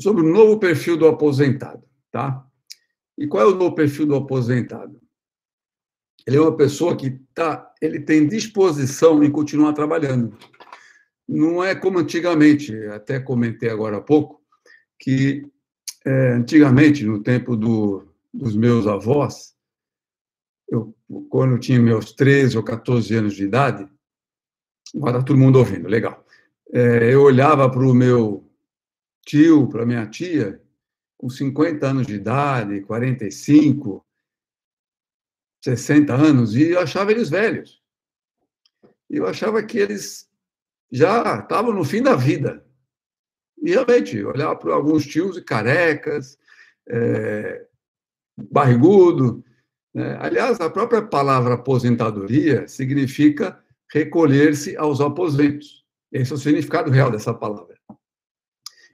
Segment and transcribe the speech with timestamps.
[0.00, 2.44] sobre o novo perfil do aposentado, tá?
[3.18, 5.00] E qual é o novo perfil do aposentado?
[6.26, 10.36] Ele é uma pessoa que tá, ele tem disposição em continuar trabalhando.
[11.28, 14.40] Não é como antigamente, até comentei agora há pouco,
[14.98, 15.44] que
[16.04, 19.54] é, antigamente, no tempo do, dos meus avós,
[20.68, 20.94] eu,
[21.28, 23.88] quando eu tinha meus 13 ou 14 anos de idade,
[24.94, 26.24] agora está todo mundo ouvindo, legal.
[26.72, 28.45] É, eu olhava para o meu
[29.26, 30.62] tio, para minha tia,
[31.18, 34.06] com 50 anos de idade, 45,
[35.62, 37.82] 60 anos, e eu achava eles velhos.
[39.10, 40.28] E eu achava que eles
[40.90, 42.64] já estavam no fim da vida.
[43.60, 46.38] E realmente, olhava para alguns tios carecas,
[46.88, 47.66] é,
[48.36, 49.44] barrigudo.
[49.92, 50.16] Né?
[50.20, 55.84] Aliás, a própria palavra aposentadoria significa recolher-se aos aposentos.
[56.12, 57.75] Esse é o significado real dessa palavra.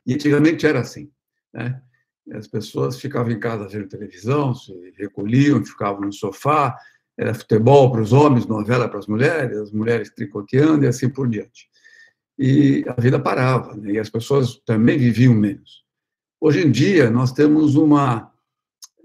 [0.06, 1.11] E antigamente era assim.
[1.52, 1.80] Né?
[2.33, 6.77] As pessoas ficavam em casa vendo televisão, se recolhiam, ficavam no sofá,
[7.18, 11.29] era futebol para os homens, novela para as mulheres, as mulheres tricoteando e assim por
[11.29, 11.68] diante.
[12.38, 13.93] E a vida parava, né?
[13.93, 15.85] e as pessoas também viviam menos.
[16.40, 18.32] Hoje em dia, nós temos uma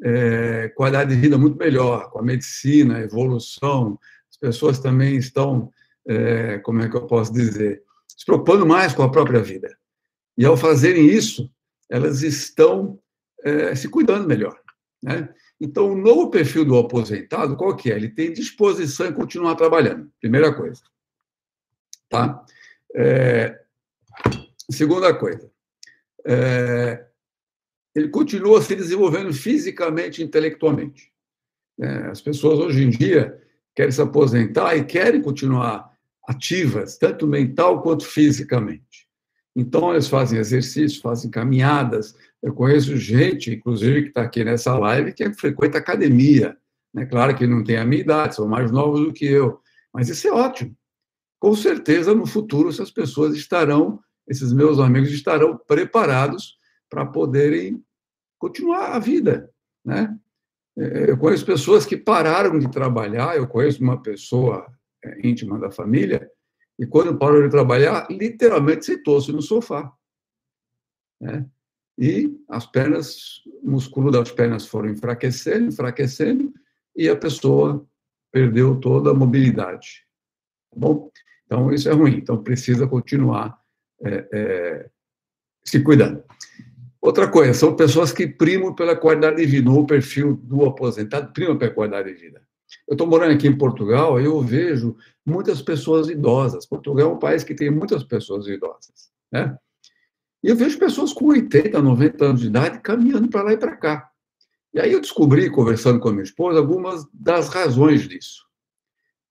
[0.04, 5.72] é, qualidade de vida muito melhor, com a medicina, a evolução, as pessoas também estão,
[6.08, 9.76] é, como é que eu posso dizer, se preocupando mais com a própria vida.
[10.38, 11.52] E ao fazerem isso,
[11.90, 13.00] elas estão
[13.44, 14.60] é, se cuidando melhor.
[15.02, 15.34] Né?
[15.60, 17.96] Então, o novo perfil do aposentado, qual que é?
[17.96, 20.82] Ele tem disposição em continuar trabalhando, primeira coisa.
[22.10, 22.46] Tá?
[22.96, 23.60] É,
[24.70, 25.52] segunda coisa,
[26.26, 27.06] é,
[27.96, 31.12] ele continua se desenvolvendo fisicamente e intelectualmente.
[31.80, 33.42] É, as pessoas hoje em dia
[33.76, 35.92] querem se aposentar e querem continuar
[36.28, 39.07] ativas, tanto mental quanto fisicamente.
[39.58, 45.12] Então, eles fazem exercícios, fazem caminhadas, eu conheço gente, inclusive, que está aqui nessa live,
[45.12, 46.56] que frequenta academia.
[46.94, 47.08] Né?
[47.08, 49.60] Claro que não tem a minha idade, são mais novos do que eu,
[49.92, 50.78] mas isso é ótimo.
[51.40, 57.84] Com certeza, no futuro, essas pessoas estarão, esses meus amigos estarão preparados para poderem
[58.38, 59.50] continuar a vida.
[59.84, 60.16] Né?
[60.78, 64.68] É, eu conheço pessoas que pararam de trabalhar, eu conheço uma pessoa
[65.04, 66.30] é, íntima da família,
[66.80, 69.92] e quando parou de trabalhar, literalmente sentou-se no sofá.
[71.20, 71.50] Né?
[71.98, 76.54] e as pernas, o músculo das pernas foram enfraquecendo, enfraquecendo,
[76.96, 77.86] e a pessoa
[78.32, 80.06] perdeu toda a mobilidade.
[80.72, 81.12] Tá bom?
[81.46, 82.18] Então, isso é ruim.
[82.18, 83.60] Então, precisa continuar
[84.04, 84.90] é, é,
[85.64, 86.24] se cuidando.
[87.02, 91.58] Outra coisa, são pessoas que primam pela qualidade de vida, o perfil do aposentado prima
[91.58, 92.42] pela qualidade de vida.
[92.88, 94.96] Eu estou morando aqui em Portugal e eu vejo
[95.26, 96.66] muitas pessoas idosas.
[96.66, 99.58] Portugal é um país que tem muitas pessoas idosas, né?
[100.44, 103.76] E eu vejo pessoas com 80, 90 anos de idade caminhando para lá e para
[103.76, 104.10] cá.
[104.74, 108.46] E aí eu descobri, conversando com a minha esposa, algumas das razões disso.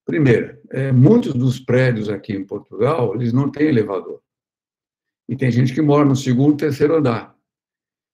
[0.04, 4.20] Primeiro, é, muitos dos prédios aqui em Portugal, eles não têm elevador.
[5.28, 7.36] E tem gente que mora no segundo, terceiro andar.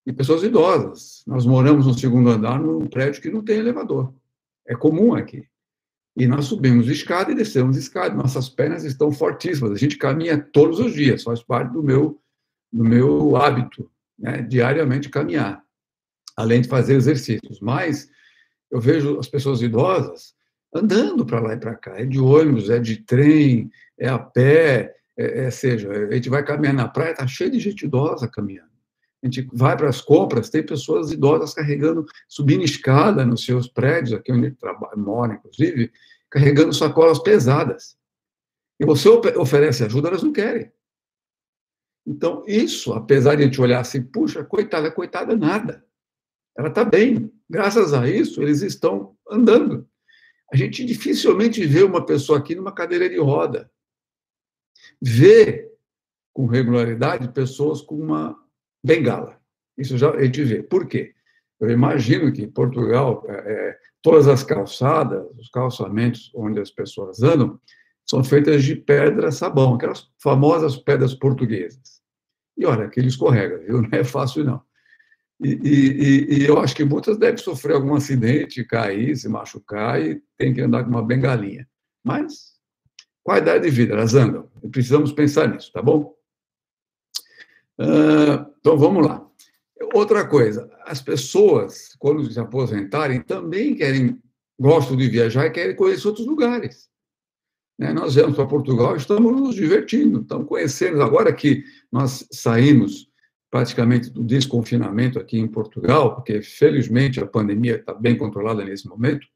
[0.07, 1.23] E pessoas idosas.
[1.27, 4.13] Nós moramos no segundo andar num prédio que não tem elevador.
[4.67, 5.45] É comum aqui.
[6.17, 8.15] E nós subimos escada e descemos escada.
[8.15, 9.73] Nossas pernas estão fortíssimas.
[9.73, 12.23] A gente caminha todos os dias, faz parte do meu
[12.73, 15.63] no meu hábito, né, diariamente caminhar,
[16.35, 17.61] além de fazer exercícios.
[17.61, 18.09] Mas
[18.71, 20.35] eu vejo as pessoas idosas
[20.75, 24.97] andando para lá e para cá, é de ônibus, é de trem, é a pé,
[25.19, 28.72] é, é, seja, a gente vai caminhar na praia, está cheio de gente idosa caminhando.
[29.23, 34.15] A gente vai para as compras, tem pessoas idosas carregando, subindo escada nos seus prédios,
[34.15, 35.93] aqui onde trabalho, mora, inclusive,
[36.29, 37.97] carregando sacolas pesadas.
[38.81, 40.73] E você oferece ajuda, elas não querem.
[42.05, 45.87] Então, isso, apesar de a gente olhar assim, puxa, coitada, coitada, nada.
[46.59, 47.33] Ela está bem.
[47.49, 49.89] Graças a isso, eles estão andando.
[50.53, 53.71] A gente dificilmente vê uma pessoa aqui numa cadeira de roda.
[55.01, 55.71] Vê
[56.33, 58.42] com regularidade pessoas com uma
[58.83, 59.41] bengala.
[59.77, 60.63] Isso já a gente vê.
[60.63, 61.15] Por quê?
[61.61, 67.23] Eu imagino que em Portugal, é, é todas as calçadas, os calçamentos onde as pessoas
[67.23, 67.59] andam,
[68.09, 72.03] são feitas de pedra sabão, aquelas famosas pedras portuguesas.
[72.57, 73.81] E olha, aquele escorrega, viu?
[73.83, 74.61] Não é fácil, não.
[75.41, 80.23] E, e, e, eu acho que muitas devem sofrer algum acidente, cair, se machucar e
[80.39, 81.67] tem que andar com uma bengalinha.
[82.05, 82.53] Mas,
[83.25, 84.49] qualidade de vida, elas andam.
[84.71, 86.15] Precisamos pensar nisso, tá bom?
[87.83, 89.27] Uh, então, vamos lá.
[89.93, 94.21] Outra coisa, as pessoas, quando se aposentarem, também querem,
[94.59, 96.89] gostam de viajar e querem conhecer outros lugares.
[97.77, 97.93] Né?
[97.93, 101.03] Nós viemos para Portugal, estamos nos divertindo, estamos conhecendo.
[101.03, 103.11] Agora que nós saímos
[103.51, 109.27] praticamente do desconfinamento aqui em Portugal, porque felizmente a pandemia está bem controlada nesse momento,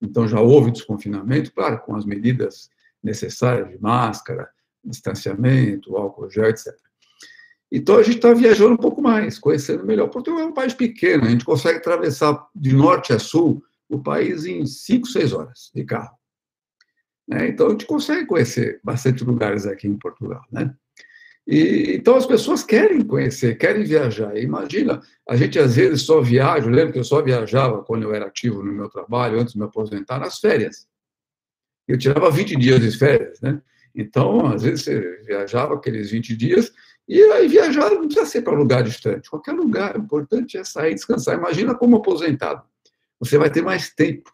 [0.00, 2.70] então já houve desconfinamento, claro, com as medidas
[3.02, 4.48] necessárias de máscara,
[4.82, 6.74] distanciamento, álcool gel, etc.
[7.72, 10.08] Então a gente está viajando um pouco mais, conhecendo melhor.
[10.08, 14.44] Portugal é um país pequeno, a gente consegue atravessar de norte a sul o país
[14.44, 16.16] em cinco, seis horas de carro.
[17.28, 17.48] Né?
[17.48, 20.74] Então a gente consegue conhecer bastante lugares aqui em Portugal, né?
[21.46, 24.36] E, então as pessoas querem conhecer, querem viajar.
[24.36, 28.14] Imagina, a gente às vezes só viaja, eu lembro que eu só viajava quando eu
[28.14, 30.86] era ativo no meu trabalho, antes de me aposentar, nas férias.
[31.88, 33.60] Eu tirava 20 dias de férias, né?
[33.94, 36.72] Então, às vezes você viajava aqueles 20 dias,
[37.12, 40.94] e aí viajar não precisa ser para lugar distante, qualquer lugar, o importante é sair
[40.94, 41.36] descansar.
[41.36, 42.62] Imagina como aposentado.
[43.18, 44.32] Você vai ter mais tempo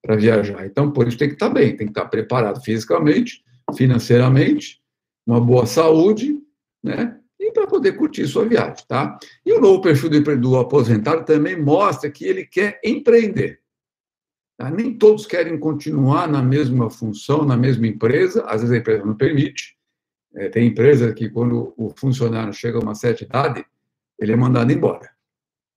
[0.00, 0.64] para viajar.
[0.64, 3.42] Então, por isso tem que estar bem, tem que estar preparado fisicamente,
[3.76, 4.80] financeiramente,
[5.26, 6.38] uma boa saúde,
[6.80, 7.18] né?
[7.40, 9.18] E para poder curtir sua viagem, tá?
[9.44, 13.60] E o novo perfil do, do aposentado também mostra que ele quer empreender.
[14.56, 14.70] Tá?
[14.70, 19.16] Nem todos querem continuar na mesma função, na mesma empresa, às vezes a empresa não
[19.16, 19.75] permite.
[20.34, 23.64] É, tem empresas que, quando o funcionário chega a uma certa idade,
[24.18, 25.10] ele é mandado embora.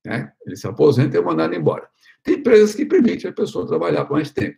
[0.06, 0.32] Né?
[0.46, 1.88] Ele se aposenta e é mandado embora.
[2.24, 4.58] Tem empresas que permitem a pessoa trabalhar por mais tempo.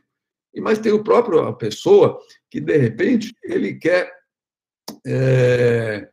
[0.54, 4.12] E Mas tem o próprio a pessoa que, de repente, ele quer
[5.06, 6.10] é,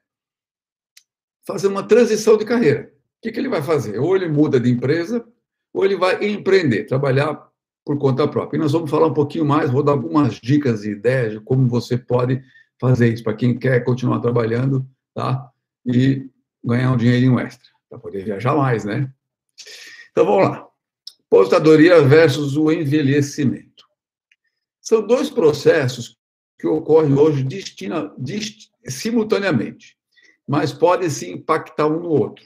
[1.46, 2.92] fazer uma transição de carreira.
[3.18, 3.98] O que, que ele vai fazer?
[3.98, 5.26] Ou ele muda de empresa,
[5.72, 7.48] ou ele vai empreender, trabalhar
[7.84, 8.58] por conta própria.
[8.58, 11.66] E nós vamos falar um pouquinho mais, vou dar algumas dicas e ideias de como
[11.66, 12.42] você pode
[12.80, 15.50] fazer isso, para quem quer continuar trabalhando, tá?
[15.84, 16.28] E
[16.64, 19.12] ganhar um dinheirinho extra, para poder viajar mais, né?
[20.10, 20.68] Então vamos lá.
[21.26, 23.84] Aposentadoria versus o envelhecimento.
[24.80, 26.16] São dois processos
[26.58, 29.96] que ocorrem hoje distina, dist, simultaneamente,
[30.46, 32.44] mas podem se impactar um no outro.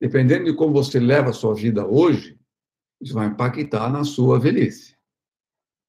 [0.00, 2.36] Dependendo de como você leva a sua vida hoje,
[3.00, 4.96] isso vai impactar na sua velhice.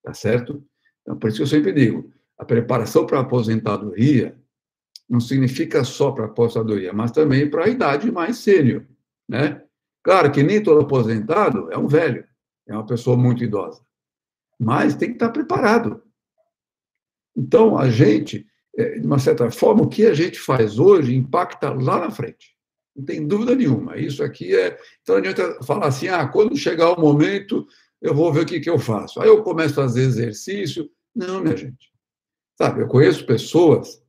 [0.04, 0.64] Tá certo?
[1.02, 4.38] Então, por isso que eu sempre digo, a preparação para a aposentadoria
[5.10, 8.86] não significa só para a aposentadoria, mas também para a idade mais sênior,
[9.28, 9.62] né?
[10.04, 12.26] Claro que nem todo aposentado é um velho,
[12.68, 13.82] é uma pessoa muito idosa,
[14.60, 16.02] mas tem que estar preparado.
[17.36, 18.46] Então, a gente,
[18.78, 22.54] é, de uma certa forma, o que a gente faz hoje impacta lá na frente.
[22.96, 23.98] Não tem dúvida nenhuma.
[23.98, 24.78] Isso aqui é.
[25.02, 27.66] Então, a gente falar assim: ah, quando chegar o momento,
[28.00, 29.20] eu vou ver o que, que eu faço.
[29.20, 30.90] Aí eu começo a fazer exercício.
[31.16, 31.93] Não, minha gente.
[32.64, 34.02] Sabe, eu conheço pessoas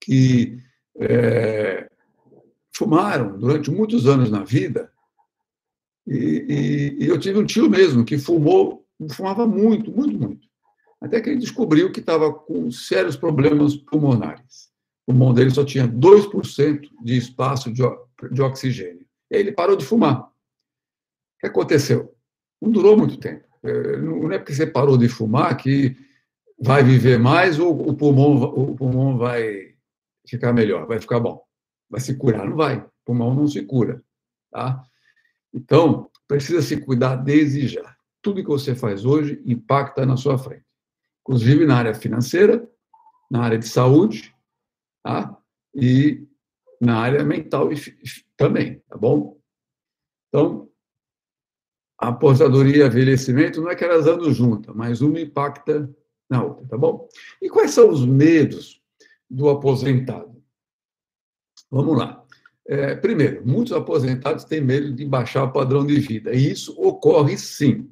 [0.00, 0.58] que
[0.98, 1.88] é,
[2.76, 4.92] fumaram durante muitos anos na vida,
[6.04, 6.16] e,
[6.98, 10.48] e, e, eu tive um tio mesmo que fumou, fumava muito, muito, muito.
[11.00, 14.68] Até que ele descobriu que estava com sérios problemas pulmonares.
[15.06, 17.82] O pulmão dele só tinha 2% de espaço de,
[18.32, 19.06] de oxigênio.
[19.30, 20.22] E ele parou de fumar.
[20.22, 20.30] O
[21.38, 22.16] que aconteceu?
[22.60, 23.44] Não durou muito tempo.
[23.62, 25.96] É, não é porque você parou de fumar que
[26.58, 29.74] vai viver mais ou o pulmão, o pulmão vai
[30.26, 31.42] ficar melhor, vai ficar bom.
[31.88, 32.46] Vai se curar?
[32.46, 32.78] Não vai.
[32.78, 34.02] O pulmão não se cura.
[34.50, 34.82] Tá?
[35.52, 37.96] Então, precisa se cuidar desde já.
[38.22, 40.64] Tudo que você faz hoje impacta na sua frente.
[41.22, 42.68] Inclusive na área financeira,
[43.30, 44.34] na área de saúde,
[45.02, 45.36] tá?
[45.74, 46.26] e
[46.80, 47.68] na área mental
[48.36, 49.38] também, tá bom?
[50.28, 50.68] Então,
[51.98, 55.88] a aposentadoria e envelhecimento não é que elas andam juntas, mas uma impacta
[56.28, 57.08] na outra, tá bom?
[57.40, 58.80] E quais são os medos
[59.28, 60.34] do aposentado?
[61.70, 62.24] Vamos lá.
[62.66, 67.36] É, primeiro, muitos aposentados têm medo de baixar o padrão de vida, e isso ocorre
[67.36, 67.90] sim,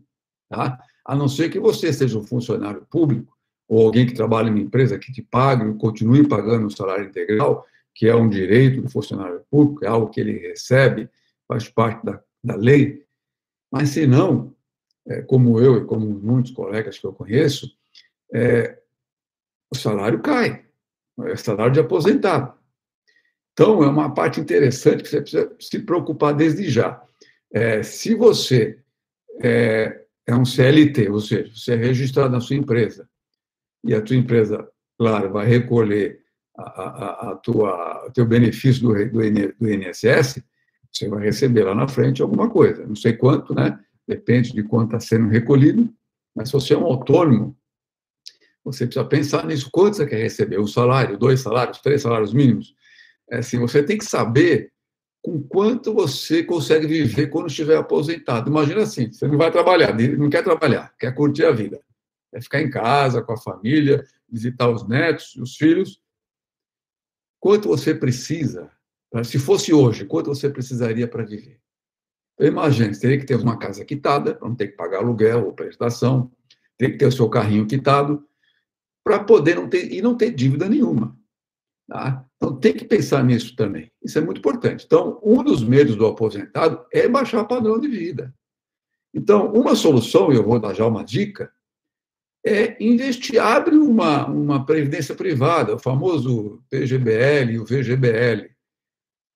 [0.48, 0.78] tá?
[1.04, 3.36] A não ser que você seja um funcionário público
[3.68, 7.66] ou alguém que trabalha em uma empresa que te pague continue pagando o salário integral,
[7.94, 11.08] que é um direito do funcionário público, é algo que ele recebe,
[11.46, 13.04] faz parte da, da lei.
[13.70, 14.54] Mas se não,
[15.06, 17.70] é, como eu e como muitos colegas que eu conheço,
[18.32, 18.78] é,
[19.70, 20.64] o salário cai,
[21.26, 22.54] é salário de aposentado.
[23.52, 27.02] Então, é uma parte interessante que você precisa se preocupar desde já.
[27.52, 28.78] É, se você
[29.42, 33.08] é, é, um CLT, ou seja, você é registrado na sua empresa,
[33.84, 34.66] e a tua empresa,
[34.98, 36.20] claro, vai recolher
[36.56, 40.42] a, a, a tua, teu benefício do, do, do INSS,
[40.90, 42.86] você vai receber lá na frente alguma coisa.
[42.86, 43.78] Não sei quanto, né?
[44.06, 45.92] Depende de quanto está sendo recolhido,
[46.34, 47.56] mas se você é um autônomo,
[48.64, 49.68] você precisa pensar nisso.
[49.72, 50.58] Quanto você quer receber?
[50.58, 52.74] Um salário, dois salários, três salários mínimos?
[53.30, 54.72] É assim, você tem que saber
[55.22, 58.50] com quanto você consegue viver quando estiver aposentado.
[58.50, 61.80] Imagina assim, você não vai trabalhar, não quer trabalhar, quer curtir a vida.
[62.32, 66.00] É ficar em casa com a família, visitar os netos, os filhos.
[67.38, 68.70] Quanto você precisa
[69.24, 71.60] Se fosse hoje, quanto você precisaria para viver?
[72.34, 75.44] Então, imagine, você teria que ter uma casa quitada, para não ter que pagar aluguel
[75.44, 76.32] ou prestação,
[76.78, 78.26] teria que ter o seu carrinho quitado,
[79.04, 81.16] para poder não ter, e não ter dívida nenhuma.
[81.88, 82.24] Tá?
[82.36, 83.90] Então, tem que pensar nisso também.
[84.02, 84.84] Isso é muito importante.
[84.84, 88.34] Então, um dos medos do aposentado é baixar o padrão de vida.
[89.14, 91.52] Então, uma solução, e eu vou dar já uma dica,
[92.44, 98.50] é investir, abre uma, uma previdência privada, o famoso PGBL e o VGBL.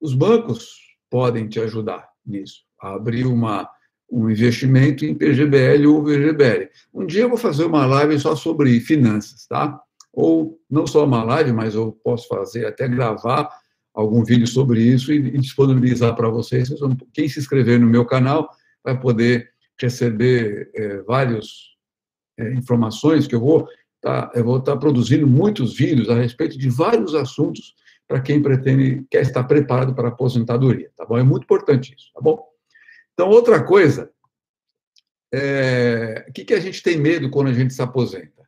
[0.00, 0.76] Os bancos
[1.08, 3.70] podem te ajudar nisso, abrir uma,
[4.10, 6.68] um investimento em PGBL ou VGBL.
[6.94, 9.80] Um dia eu vou fazer uma live só sobre finanças, tá?
[10.12, 13.48] Ou não só uma live, mas eu posso fazer, até gravar
[13.92, 16.70] algum vídeo sobre isso e, disponibilizar para vocês.
[17.12, 18.48] Quem se inscrever no meu canal
[18.84, 21.76] vai poder receber é, vários
[22.38, 23.66] é, informações que eu vou
[24.00, 27.74] tá, eu vou estar tá produzindo muitos vídeos a respeito de vários assuntos
[28.06, 31.18] para quem pretende quer estar preparado para a aposentadoria, tá bom?
[31.18, 32.40] É muito importante isso, tá bom?
[33.16, 34.10] Então outra coisa,
[35.32, 38.46] é, o que, que a gente tem medo quando a gente se aposenta?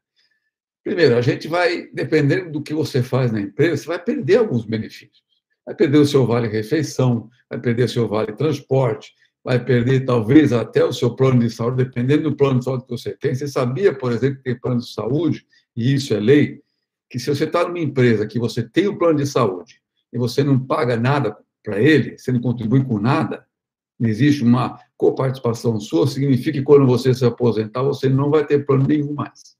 [0.84, 4.66] Primeiro, a gente vai, dependendo do que você faz na empresa, você vai perder alguns
[4.66, 5.22] benefícios.
[5.64, 10.52] Vai perder o seu vale refeição, vai perder o seu vale transporte, vai perder talvez
[10.52, 13.34] até o seu plano de saúde, dependendo do plano de saúde que você tem.
[13.34, 16.60] Você sabia, por exemplo, que tem plano de saúde, e isso é lei,
[17.08, 19.80] que se você está numa empresa que você tem um plano de saúde
[20.12, 23.47] e você não paga nada para ele, você não contribui com nada,
[24.00, 28.86] existe uma coparticipação sua, significa que quando você se aposentar, você não vai ter plano
[28.86, 29.56] nenhum mais.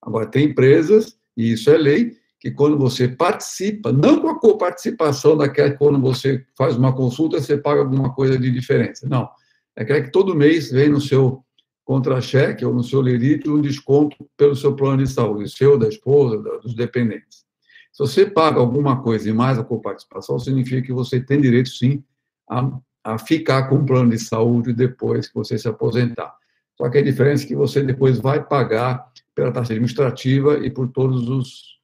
[0.00, 5.36] Agora, tem empresas, e isso é lei, que quando você participa, não com a coparticipação
[5.36, 9.08] daquela quando você faz uma consulta, você paga alguma coisa de diferença.
[9.08, 9.28] Não.
[9.76, 11.44] É aquela que todo mês vem no seu
[11.84, 16.38] contra-cheque ou no seu lerite um desconto pelo seu plano de saúde, seu, da esposa,
[16.62, 17.46] dos dependentes.
[17.92, 22.04] Se você paga alguma coisa e mais a coparticipação, significa que você tem direito, sim,
[22.48, 22.70] a,
[23.08, 26.34] a ficar com um plano de saúde depois que você se aposentar.
[26.76, 30.88] Só que a diferença é que você depois vai pagar pela taxa administrativa e por
[30.88, 31.78] todos os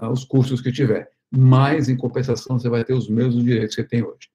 [0.00, 1.08] aos custos que tiver.
[1.30, 4.28] Mas, em compensação, você vai ter os mesmos direitos que tem hoje.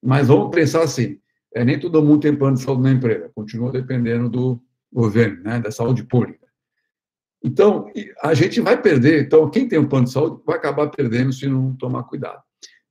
[0.00, 1.18] Mas vamos pensar assim:
[1.54, 5.58] é, nem todo mundo tem plano de saúde na empresa, continua dependendo do governo, né,
[5.58, 6.46] da saúde pública.
[7.44, 7.90] Então,
[8.22, 9.24] a gente vai perder.
[9.24, 12.40] Então, quem tem um plano de saúde vai acabar perdendo se não tomar cuidado.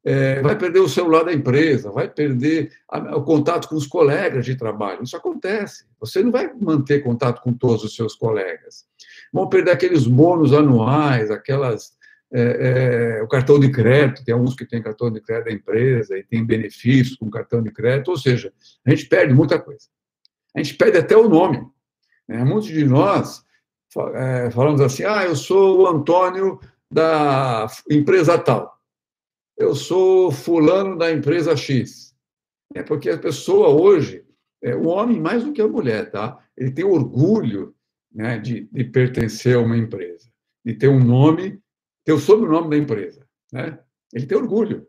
[0.03, 4.46] É, vai perder o celular da empresa, vai perder a, o contato com os colegas
[4.46, 5.03] de trabalho.
[5.03, 5.86] Isso acontece.
[6.00, 8.86] Você não vai manter contato com todos os seus colegas
[9.31, 12.00] vão perder aqueles bônus anuais, aquelas.
[12.34, 16.17] É, é, o cartão de crédito, tem alguns que têm cartão de crédito da empresa
[16.17, 18.53] e tem benefícios com cartão de crédito, ou seja,
[18.86, 19.88] a gente perde muita coisa.
[20.55, 21.62] A gente perde até o nome.
[22.25, 22.41] Né?
[22.46, 23.43] Muitos de nós
[24.13, 26.58] é, falamos assim: ah, eu sou o Antônio
[26.89, 28.77] da empresa tal,
[29.62, 32.15] eu sou fulano da empresa X.
[32.74, 34.25] É porque a pessoa hoje,
[34.62, 36.44] é, o homem mais do que a mulher, tá?
[36.58, 37.75] Ele tem orgulho
[38.12, 40.30] né, de, de, pertencer a uma empresa,
[40.65, 41.60] de ter um nome,
[42.03, 43.25] ter o sobrenome da empresa.
[43.51, 43.77] Né?
[44.13, 44.88] Ele tem orgulho.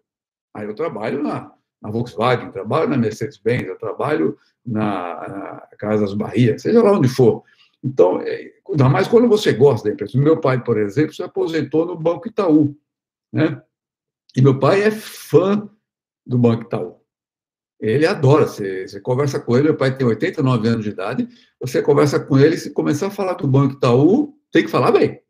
[0.54, 6.58] Aí eu trabalho na, na Volkswagen, trabalho na Mercedes-Benz, eu trabalho na, na Casas Bahia,
[6.58, 7.42] seja lá onde for.
[7.84, 10.18] Então, é, ainda mais quando você gosta da empresa.
[10.18, 12.76] Meu pai, por exemplo, se aposentou no Banco Itaú.
[13.32, 13.60] Né?
[14.36, 15.68] E meu pai é fã
[16.26, 17.00] do Banco Itaú.
[17.80, 21.28] Ele adora, você, você, conversa com ele, meu pai tem 89 anos de idade,
[21.60, 25.20] você conversa com ele, se começar a falar do Banco Itaú, tem que falar bem,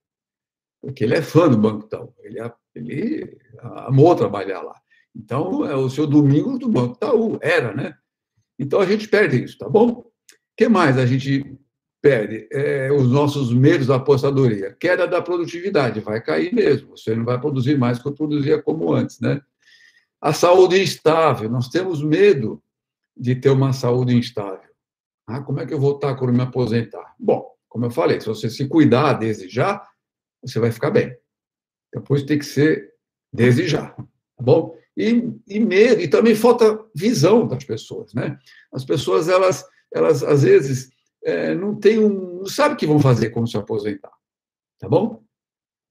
[0.83, 2.39] porque ele é fã do Banco Itaú, ele,
[2.75, 4.79] ele amou trabalhar lá.
[5.17, 7.97] Então, é o seu domingo do Banco Itaú, era, né?
[8.59, 9.89] Então, a gente perde isso, tá bom?
[9.89, 10.13] O
[10.55, 11.59] que mais a gente
[12.03, 12.49] perde?
[12.51, 14.77] É, os nossos medos da apostadoria.
[14.79, 19.21] Queda da produtividade, vai cair mesmo, você não vai produzir mais que produzia como antes,
[19.21, 19.41] né?
[20.21, 22.63] A saúde instável, nós temos medo
[23.17, 24.71] de ter uma saúde instável.
[25.27, 27.15] Ah, como é que eu vou estar quando me aposentar?
[27.19, 29.85] Bom, como eu falei, se você se cuidar desde já,
[30.45, 31.17] você vai ficar bem.
[31.95, 32.93] Depois tem que ser
[33.33, 34.05] desde já, tá
[34.41, 34.77] bom?
[34.97, 38.39] E, e medo, e também falta visão das pessoas, né?
[38.73, 40.91] As pessoas, elas, elas às vezes,
[41.25, 44.13] é, não têm um, não sabem o que vão fazer quando se aposentar,
[44.79, 45.23] tá bom?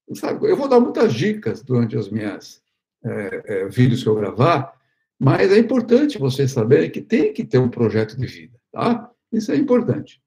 [0.07, 0.50] Não sabe?
[0.50, 2.61] Eu vou dar muitas dicas durante as minhas
[3.03, 4.79] é, é, vídeos que eu gravar,
[5.17, 9.09] mas é importante você saber que tem que ter um projeto de vida, tá?
[9.31, 10.21] Isso é importante.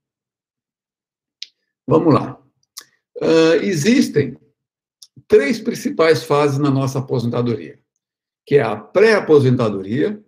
[1.87, 2.41] Vamos lá.
[3.17, 4.37] Uh, existem
[5.29, 7.79] três principais fases na nossa aposentadoria,
[8.47, 10.23] que é a pré-aposentadoria,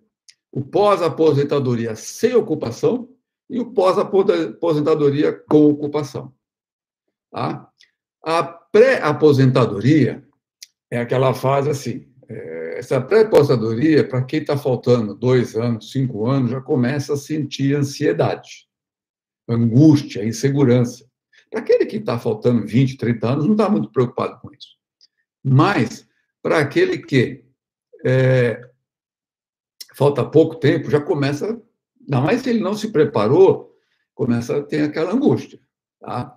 [0.52, 3.09] o pós-aposentadoria sem ocupação
[3.49, 6.35] e o pós-aposentadoria com ocupação.
[7.31, 7.69] Tá?
[8.23, 10.25] A pré-aposentadoria
[10.91, 16.50] é aquela fase assim, É, essa pré-aposentadoria, para quem está faltando dois anos, cinco anos,
[16.50, 18.67] já começa a sentir ansiedade,
[19.49, 21.09] angústia, insegurança.
[21.49, 24.76] Para aquele que está faltando 20, 30 anos, não está muito preocupado com isso.
[25.45, 26.05] Mas,
[26.43, 27.45] para aquele que
[28.05, 28.61] é,
[29.95, 31.62] falta pouco tempo, já começa,
[32.06, 33.75] ainda mais se ele não se preparou,
[34.14, 35.58] começa a ter aquela angústia.
[36.00, 36.34] Tá?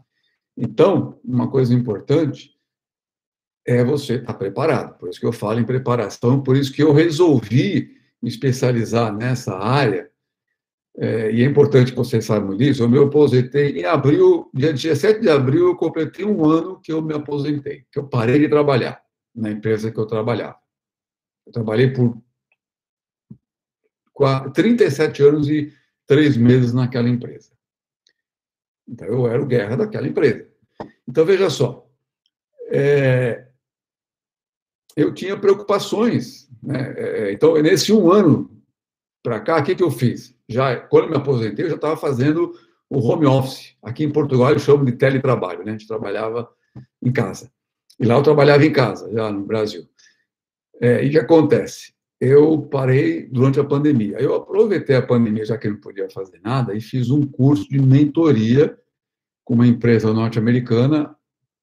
[0.58, 2.52] Então, uma coisa importante
[3.66, 4.98] é você estar preparado.
[4.98, 9.56] Por isso que eu falo em preparação, por isso que eu resolvi me especializar nessa
[9.56, 10.10] área.
[10.98, 12.84] É, e é importante que vocês saibam disso.
[12.84, 17.02] Eu me aposentei em abril, dia 17 de abril, eu completei um ano que eu
[17.02, 19.02] me aposentei, que eu parei de trabalhar
[19.34, 20.58] na empresa que eu trabalhava.
[21.46, 22.18] Eu trabalhei por
[24.54, 25.74] 37 anos e
[26.06, 27.52] três meses naquela empresa.
[28.88, 30.48] Então, eu era o guerra daquela empresa.
[31.08, 31.88] Então, veja só.
[32.72, 33.48] É,
[34.96, 36.50] eu tinha preocupações.
[36.62, 36.94] Né?
[36.98, 38.50] É, então, nesse um ano
[39.24, 40.36] para cá, o que, que eu fiz?
[40.48, 42.54] Já, quando me aposentei, eu já estava fazendo
[42.90, 43.76] o home office.
[43.84, 45.64] Aqui em Portugal, eu chamo de teletrabalho.
[45.64, 45.72] Né?
[45.72, 46.50] A gente trabalhava
[47.02, 47.52] em casa.
[48.00, 49.88] E lá eu trabalhava em casa, já no Brasil.
[50.82, 51.94] É, e o que acontece?
[52.20, 54.18] Eu parei durante a pandemia.
[54.20, 57.70] Eu aproveitei a pandemia, já que eu não podia fazer nada, e fiz um curso
[57.70, 58.78] de mentoria
[59.46, 61.16] com uma empresa norte-americana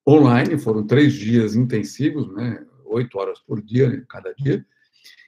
[0.07, 0.57] online.
[0.57, 2.65] Foram três dias intensivos, né?
[2.85, 4.65] oito horas por dia, né, cada dia.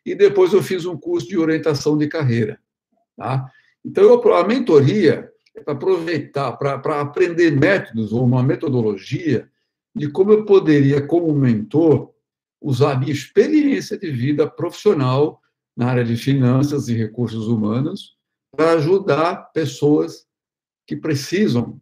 [0.06, 2.60] E depois eu fiz um curso de orientação de carreira.
[3.16, 3.52] Tá?
[3.86, 9.50] Então, eu, a mentoria é para aproveitar, para aprender métodos ou uma metodologia
[9.96, 12.14] de como eu poderia, como mentor,
[12.62, 15.42] usar a minha experiência de vida profissional
[15.76, 18.18] na área de finanças e recursos humanos
[18.56, 20.26] para ajudar pessoas
[20.86, 21.80] que precisam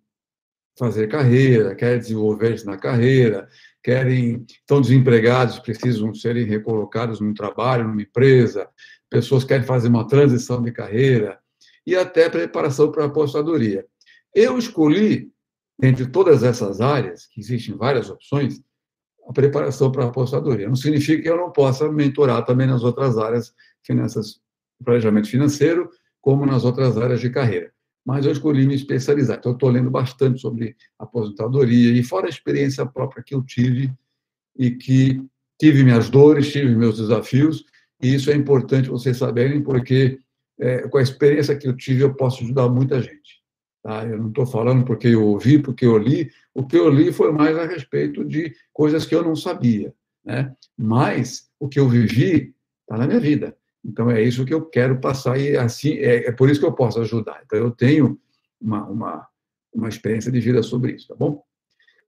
[0.78, 3.50] fazer carreira, querem desenvolver-se na carreira,
[3.82, 8.70] querem estão desempregados, precisam serem recolocados num trabalho, numa empresa,
[9.10, 11.40] pessoas querem fazer uma transição de carreira
[11.86, 13.86] e até preparação para a apostadoria.
[14.36, 15.32] Eu escolhi
[15.82, 18.62] entre todas essas áreas, que existem várias opções,
[19.28, 20.68] a preparação para a apostadoria.
[20.68, 24.40] Não significa que eu não possa mentorar também nas outras áreas, finanças,
[24.84, 25.90] planejamento financeiro,
[26.22, 27.72] como nas outras áreas de carreira
[28.08, 29.38] mas eu escolhi me especializar.
[29.38, 33.94] Então, estou lendo bastante sobre aposentadoria, e fora a experiência própria que eu tive,
[34.58, 35.22] e que
[35.60, 37.66] tive minhas dores, tive meus desafios,
[38.02, 40.20] e isso é importante vocês saberem, porque
[40.58, 43.37] é, com a experiência que eu tive, eu posso ajudar muita gente.
[43.88, 44.06] Tá?
[44.06, 47.32] Eu não estou falando porque eu ouvi, porque eu li, o que eu li foi
[47.32, 49.94] mais a respeito de coisas que eu não sabia.
[50.26, 50.54] Né?
[50.78, 53.56] Mas o que eu vivi está na minha vida.
[53.86, 56.74] Então, é isso que eu quero passar, e assim é, é por isso que eu
[56.74, 57.42] posso ajudar.
[57.46, 58.20] Então, eu tenho
[58.60, 59.26] uma, uma,
[59.74, 61.42] uma experiência de vida sobre isso, tá bom?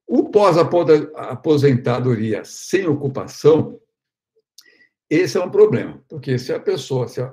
[0.06, 3.80] O pós-aposentadoria sem ocupação,
[5.08, 7.26] esse é um problema, porque se a pessoa se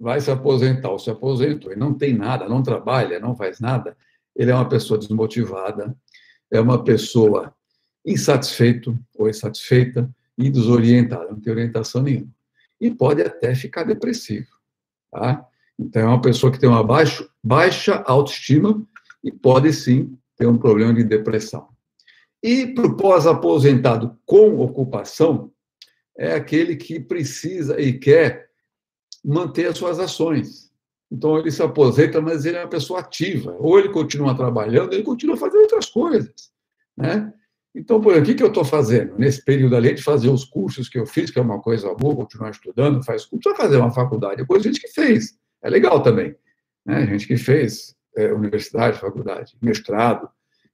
[0.00, 3.96] vai se aposentar ou se aposentou e não tem nada, não trabalha, não faz nada,
[4.34, 5.94] ele é uma pessoa desmotivada,
[6.50, 7.54] é uma pessoa
[8.04, 12.32] insatisfeito ou insatisfeita e desorientada, não tem orientação nenhuma
[12.80, 14.48] e pode até ficar depressivo.
[15.10, 15.46] Tá?
[15.78, 18.82] Então, é uma pessoa que tem uma baixo, baixa autoestima
[19.22, 21.68] e pode sim ter um problema de depressão.
[22.42, 25.52] E para o pós-aposentado com ocupação,
[26.16, 28.49] é aquele que precisa e quer
[29.24, 30.70] manter as suas ações.
[31.10, 33.56] Então, ele se aposenta, mas ele é uma pessoa ativa.
[33.58, 36.50] Ou ele continua trabalhando, ele continua fazendo outras coisas.
[36.96, 37.32] Né?
[37.74, 39.16] Então, por aqui que eu estou fazendo?
[39.18, 42.16] Nesse período, além de fazer os cursos que eu fiz, que é uma coisa boa,
[42.16, 44.42] continuar estudando, faz curso, precisa fazer uma faculdade.
[44.42, 45.36] É coisa gente que fez.
[45.62, 46.34] É legal também.
[46.84, 47.06] Né?
[47.06, 50.28] Gente que fez é, universidade, faculdade, mestrado.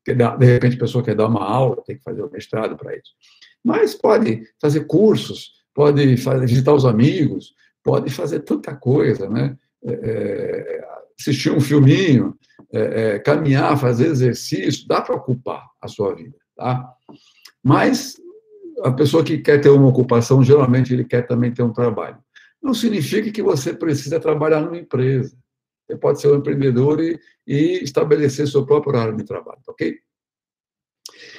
[0.04, 2.76] Que dá, de repente, a pessoa quer dar uma aula, tem que fazer o mestrado
[2.76, 3.12] para isso.
[3.64, 7.54] Mas pode fazer cursos, pode fazer, visitar os amigos,
[7.86, 9.56] pode fazer tanta coisa, né?
[9.84, 10.86] É, é
[11.18, 12.36] assistir um filminho,
[12.72, 16.36] é, é, caminhar, fazer exercício, dá para ocupar a sua vida.
[16.56, 16.92] Tá?
[17.62, 18.16] Mas
[18.82, 22.18] a pessoa que quer ter uma ocupação, geralmente ele quer também ter um trabalho.
[22.60, 25.38] Não significa que você precisa trabalhar numa empresa.
[25.86, 29.96] Você pode ser um empreendedor e, e estabelecer seu próprio horário de trabalho, ok?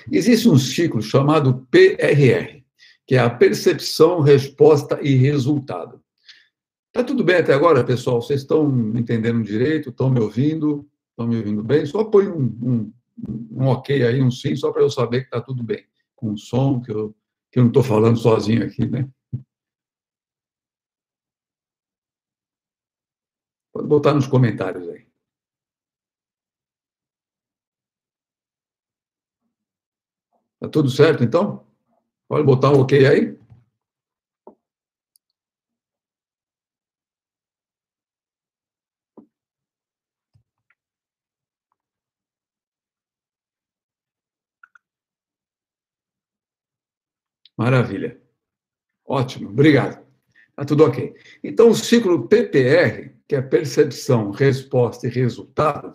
[0.10, 2.64] Existe um ciclo chamado PRR,
[3.06, 6.02] que é a percepção, resposta e resultado.
[6.98, 8.20] Tá tudo bem até agora, pessoal?
[8.20, 9.90] Vocês estão entendendo direito?
[9.92, 10.90] Estão me ouvindo?
[11.12, 11.86] Estão me ouvindo bem?
[11.86, 12.94] Só põe um, um,
[13.52, 15.86] um ok aí, um sim, só para eu saber que está tudo bem.
[16.16, 17.16] Com o som, que eu,
[17.52, 19.08] que eu não estou falando sozinho aqui, né?
[23.72, 25.06] Pode botar nos comentários aí.
[30.60, 31.64] Tá tudo certo, então?
[32.28, 33.38] Pode botar um ok aí?
[47.58, 48.20] Maravilha.
[49.06, 50.06] Ótimo, obrigado.
[50.56, 51.14] Tá tudo ok.
[51.44, 55.94] Então, o ciclo PPR, que é percepção, resposta e resultado,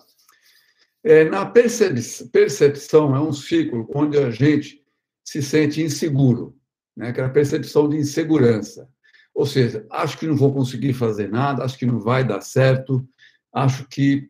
[1.05, 4.83] é, na percep percepção é um ciclo onde a gente
[5.25, 6.57] se sente inseguro,
[6.97, 7.13] né?
[7.13, 8.89] que é a percepção de insegurança.
[9.35, 13.07] Ou seja, acho que não vou conseguir fazer nada, acho que não vai dar certo,
[13.53, 14.29] acho que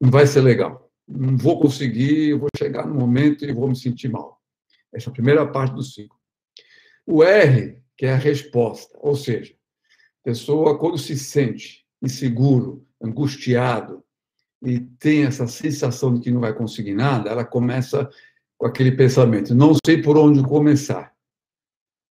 [0.00, 4.08] não vai ser legal, não vou conseguir, vou chegar no momento e vou me sentir
[4.08, 4.40] mal.
[4.92, 6.17] Essa é a primeira parte do ciclo.
[7.10, 14.04] O R, que é a resposta, ou seja, a pessoa, quando se sente inseguro, angustiado,
[14.62, 18.10] e tem essa sensação de que não vai conseguir nada, ela começa
[18.58, 21.14] com aquele pensamento: não sei por onde começar,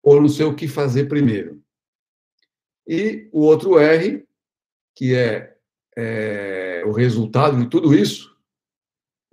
[0.03, 1.63] ou não sei o que fazer primeiro.
[2.89, 4.27] E o outro R,
[4.95, 5.59] que é,
[5.95, 8.35] é o resultado de tudo isso,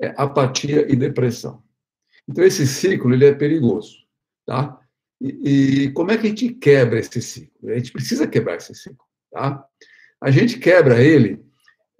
[0.01, 1.63] é apatia e depressão.
[2.27, 4.03] Então, esse ciclo ele é perigoso.
[4.45, 4.82] Tá?
[5.23, 7.71] E, e como é que a gente quebra esse ciclo?
[7.71, 9.05] A gente precisa quebrar esse ciclo.
[9.31, 9.63] Tá?
[10.19, 11.41] A gente quebra ele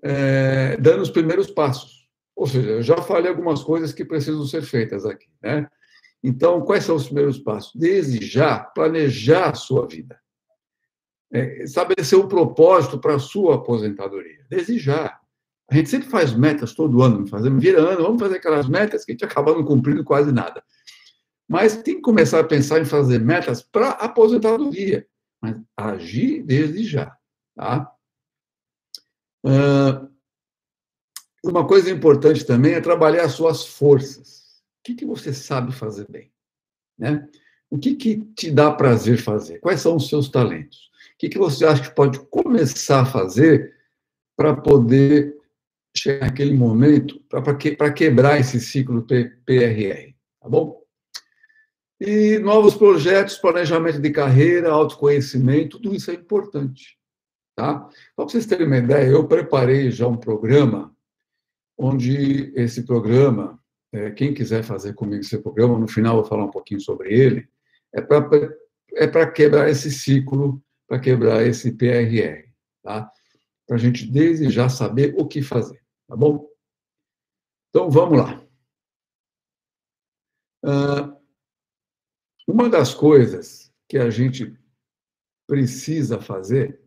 [0.04, 2.04] é, dando os primeiros passos.
[2.36, 5.28] Ou seja, eu já falei algumas coisas que precisam ser feitas aqui.
[5.42, 5.66] Né?
[6.22, 7.72] Então, quais são os primeiros passos?
[7.74, 10.20] Desde já, planejar a sua vida.
[11.32, 14.46] É, estabelecer um propósito para a sua aposentadoria.
[14.50, 15.18] Desde já.
[15.72, 19.12] A gente sempre faz metas todo ano, fazemos, vira ano, vamos fazer aquelas metas que
[19.12, 20.62] a gente acaba não cumprindo quase nada.
[21.54, 25.08] Mas tem que começar a pensar em fazer metas para aposentadoria,
[25.40, 27.16] mas agir desde já.
[27.56, 27.96] Tá?
[31.46, 34.64] uma coisa importante também é trabalhar as suas forças.
[34.80, 36.32] O que, que você sabe fazer bem?
[36.98, 37.30] Né?
[37.70, 39.60] O que, que te dá prazer fazer?
[39.60, 40.90] Quais são os seus talentos?
[41.14, 43.76] O que, que você acha que pode começar a fazer
[44.36, 45.38] para poder
[45.96, 50.16] chegar naquele momento, para que, quebrar esse ciclo PRR?
[50.42, 50.83] Tá bom?
[52.06, 57.00] E novos projetos, planejamento de carreira, autoconhecimento, tudo isso é importante.
[57.56, 57.80] Tá?
[58.14, 60.94] Para vocês terem uma ideia, eu preparei já um programa,
[61.78, 63.58] onde esse programa,
[63.94, 67.14] é, quem quiser fazer comigo esse programa, no final eu vou falar um pouquinho sobre
[67.14, 67.48] ele,
[67.94, 68.28] é para
[68.96, 72.50] é quebrar esse ciclo, para quebrar esse PRR,
[72.84, 73.10] tá?
[73.66, 76.50] Para a gente desde já saber o que fazer, tá bom?
[77.70, 78.44] Então vamos lá.
[80.66, 81.13] Uh,
[82.48, 84.58] uma das coisas que a gente
[85.48, 86.84] precisa fazer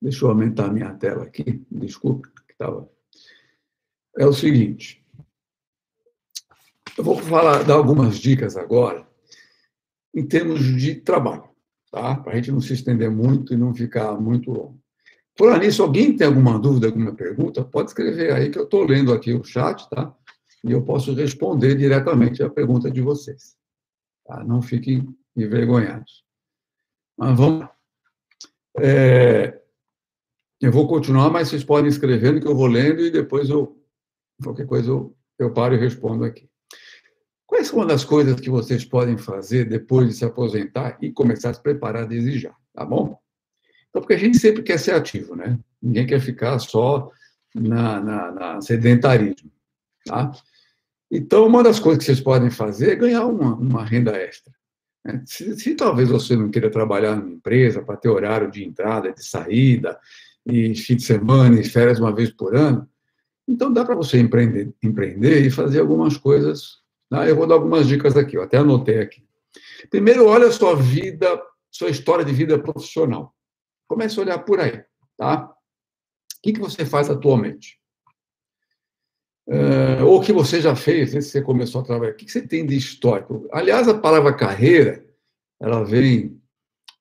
[0.00, 2.88] Deixa eu aumentar a minha tela aqui, desculpe, que estava.
[4.16, 5.04] É o seguinte.
[6.96, 9.06] Eu vou falar, dar algumas dicas agora
[10.14, 11.48] em termos de trabalho,
[11.90, 12.16] tá?
[12.16, 14.80] Para a gente não se estender muito e não ficar muito longo.
[15.36, 19.12] Por nisso, alguém tem alguma dúvida, alguma pergunta, pode escrever aí que eu estou lendo
[19.12, 20.14] aqui o chat, tá?
[20.66, 23.56] E eu posso responder diretamente a pergunta de vocês.
[24.24, 24.42] Tá?
[24.42, 26.24] Não fiquem envergonhados.
[27.16, 27.68] Mas vamos.
[28.78, 29.60] É,
[30.60, 33.80] eu vou continuar, mas vocês podem escrevendo que eu vou lendo e depois eu,
[34.42, 36.50] qualquer coisa eu, eu paro e respondo aqui.
[37.46, 41.54] Quais são das coisas que vocês podem fazer depois de se aposentar e começar a
[41.54, 43.18] se preparar desde já, tá bom?
[43.88, 45.58] Então, porque a gente sempre quer ser ativo, né?
[45.80, 47.10] Ninguém quer ficar só
[47.54, 49.50] na, na, na sedentarismo,
[50.04, 50.32] tá?
[51.10, 54.52] Então, uma das coisas que vocês podem fazer é ganhar uma, uma renda extra.
[55.04, 55.22] Né?
[55.26, 59.24] Se, se, talvez você não queira trabalhar numa empresa para ter horário de entrada, de
[59.24, 59.98] saída,
[60.44, 62.88] e fim de semana, e férias uma vez por ano.
[63.46, 66.80] Então, dá para você empreender, empreender e fazer algumas coisas.
[67.08, 67.28] Tá?
[67.28, 69.24] Eu vou dar algumas dicas aqui, eu até anotei aqui.
[69.88, 71.40] Primeiro, olha a sua vida,
[71.70, 73.34] sua história de vida profissional.
[73.86, 74.82] Comece a olhar por aí,
[75.16, 75.44] tá?
[75.44, 77.75] O que, que você faz atualmente?
[79.48, 82.42] Uh, ou que você já fez, se você começou a trabalhar, o que, que você
[82.42, 83.48] tem de histórico?
[83.52, 85.04] Aliás, a palavra carreira,
[85.60, 86.40] ela vem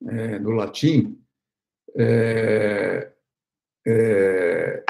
[0.08, 1.20] é, do latim,
[1.98, 3.12] é,
[3.88, 4.84] é,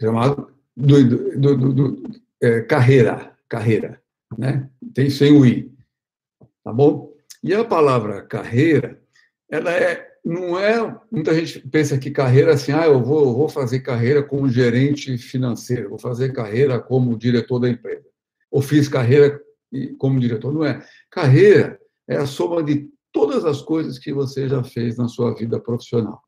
[0.00, 4.02] chamado do, do, do, do é, carreira, carreira,
[4.36, 4.68] né?
[4.94, 5.72] Tem sem o i,
[6.62, 7.14] tá bom?
[7.42, 9.00] E a palavra carreira,
[9.50, 13.48] ela é não é muita gente pensa que carreira assim, ah, eu vou, eu vou
[13.48, 18.06] fazer carreira como gerente financeiro, vou fazer carreira como diretor da empresa,
[18.50, 19.40] ou fiz carreira
[19.98, 20.84] como diretor, não é?
[21.10, 25.60] Carreira é a soma de todas as coisas que você já fez na sua vida
[25.60, 26.20] profissional.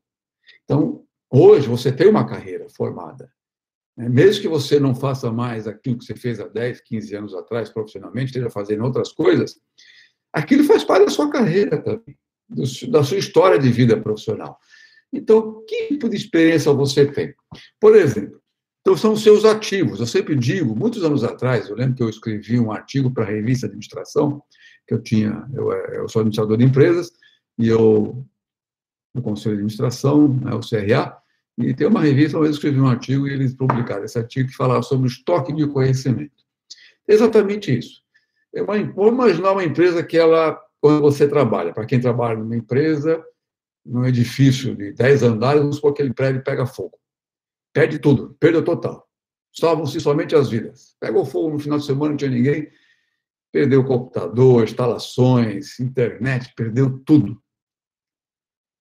[0.65, 3.33] Então, Hoje você tem uma carreira formada.
[3.97, 4.07] Né?
[4.07, 7.71] Mesmo que você não faça mais aquilo que você fez há 10, 15 anos atrás
[7.71, 9.59] profissionalmente, esteja fazendo outras coisas,
[10.31, 12.19] aquilo faz parte da sua carreira também,
[12.89, 14.59] da sua história de vida profissional.
[15.13, 17.35] Então, que tipo de experiência você tem?
[17.81, 18.41] Por exemplo,
[18.81, 20.01] então são os seus ativos.
[20.01, 23.27] Eu sempre digo, muitos anos atrás, eu lembro que eu escrevi um artigo para a
[23.27, 24.43] revista Administração,
[24.87, 27.13] que eu tinha, eu, eu sou administrador de empresas,
[27.59, 28.27] e eu,
[29.15, 31.17] no Conselho de Administração, né, o CRA,
[31.59, 34.83] e tem uma revista, eu escrevi um artigo e eles publicaram esse artigo que falava
[34.83, 36.33] sobre o estoque de conhecimento.
[37.07, 38.01] É exatamente isso.
[38.55, 42.57] É uma, vamos imaginar uma empresa que ela, quando você trabalha, para quem trabalha numa
[42.57, 43.25] empresa,
[43.87, 46.99] num edifício de 10 andares, vamos supor que aquele prédio pega fogo.
[47.73, 49.09] Perde tudo, perda total.
[49.55, 50.97] Salvam-se somente as vidas.
[50.99, 52.69] Pegou fogo no final de semana, não tinha ninguém,
[53.53, 57.41] perdeu o computador, instalações, internet, perdeu tudo.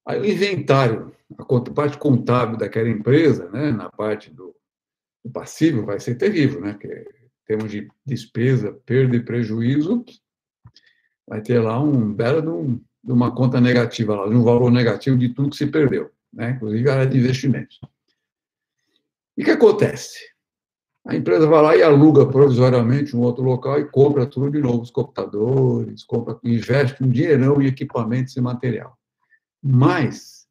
[0.07, 4.55] Aí o inventário, a parte contábil daquela empresa, né, na parte do,
[5.23, 6.71] do passivo, vai ser terrível, né?
[6.71, 7.05] Porque
[7.45, 10.03] temos de despesa, perda e prejuízo,
[11.31, 14.69] vai ter lá um belo de, um, de uma conta negativa, lá, de um valor
[14.69, 16.51] negativo de tudo que se perdeu, né?
[16.51, 17.79] inclusive a área de investimentos.
[19.37, 20.19] E o que acontece?
[21.07, 24.81] A empresa vai lá e aluga provisoriamente um outro local e compra tudo de novo,
[24.81, 28.99] os computadores, compra, investe um dinheirão em equipamentos e material.
[29.63, 30.45] Mas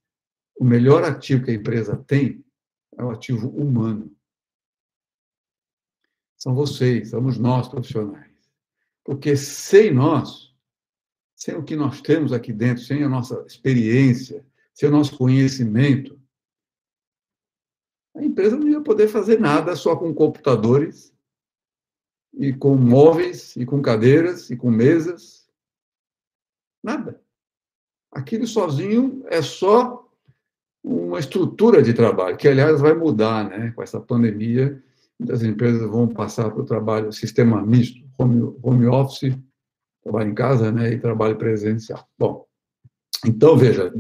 [0.59, 2.43] o melhor ativo que a empresa tem
[2.97, 4.11] é o ativo humano.
[6.39, 8.33] São vocês, somos nós profissionais.
[9.05, 10.50] Porque sem nós,
[11.41, 16.21] sem o que nós temos aqui dentro, sem a nossa experiência, sem o nosso conhecimento,
[18.15, 21.15] a empresa não ia poder fazer nada só com computadores
[22.35, 25.49] e com móveis e com cadeiras e com mesas.
[26.83, 27.21] Nada.
[28.13, 30.07] Aquilo sozinho é só
[30.83, 33.71] uma estrutura de trabalho, que, aliás, vai mudar né?
[33.73, 34.83] com essa pandemia.
[35.19, 39.39] Muitas empresas vão passar para o trabalho sistema misto, home, home office,
[40.03, 40.93] trabalho em casa né?
[40.93, 42.09] e trabalho presencial.
[42.19, 42.47] Bom,
[43.27, 43.93] então, veja,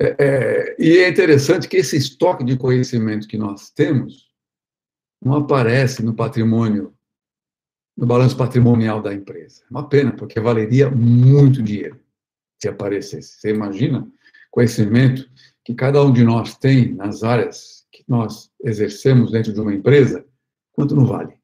[0.00, 4.26] é, é, e é interessante que esse estoque de conhecimento que nós temos
[5.22, 6.94] não aparece no patrimônio,
[7.96, 9.62] no balanço patrimonial da empresa.
[9.62, 12.00] É uma pena, porque valeria muito dinheiro
[12.60, 13.38] se aparecesse.
[13.38, 14.06] Você imagina
[14.50, 15.28] conhecimento
[15.64, 20.24] que cada um de nós tem nas áreas que nós exercemos dentro de uma empresa,
[20.72, 21.35] quanto não vale?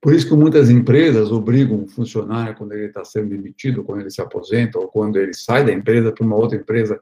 [0.00, 4.10] Por isso que muitas empresas obrigam o funcionário, quando ele está sendo demitido, quando ele
[4.10, 7.00] se aposenta, ou quando ele sai da empresa para uma outra empresa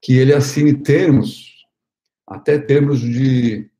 [0.00, 1.66] que ele assine termos,
[2.26, 3.70] até termos de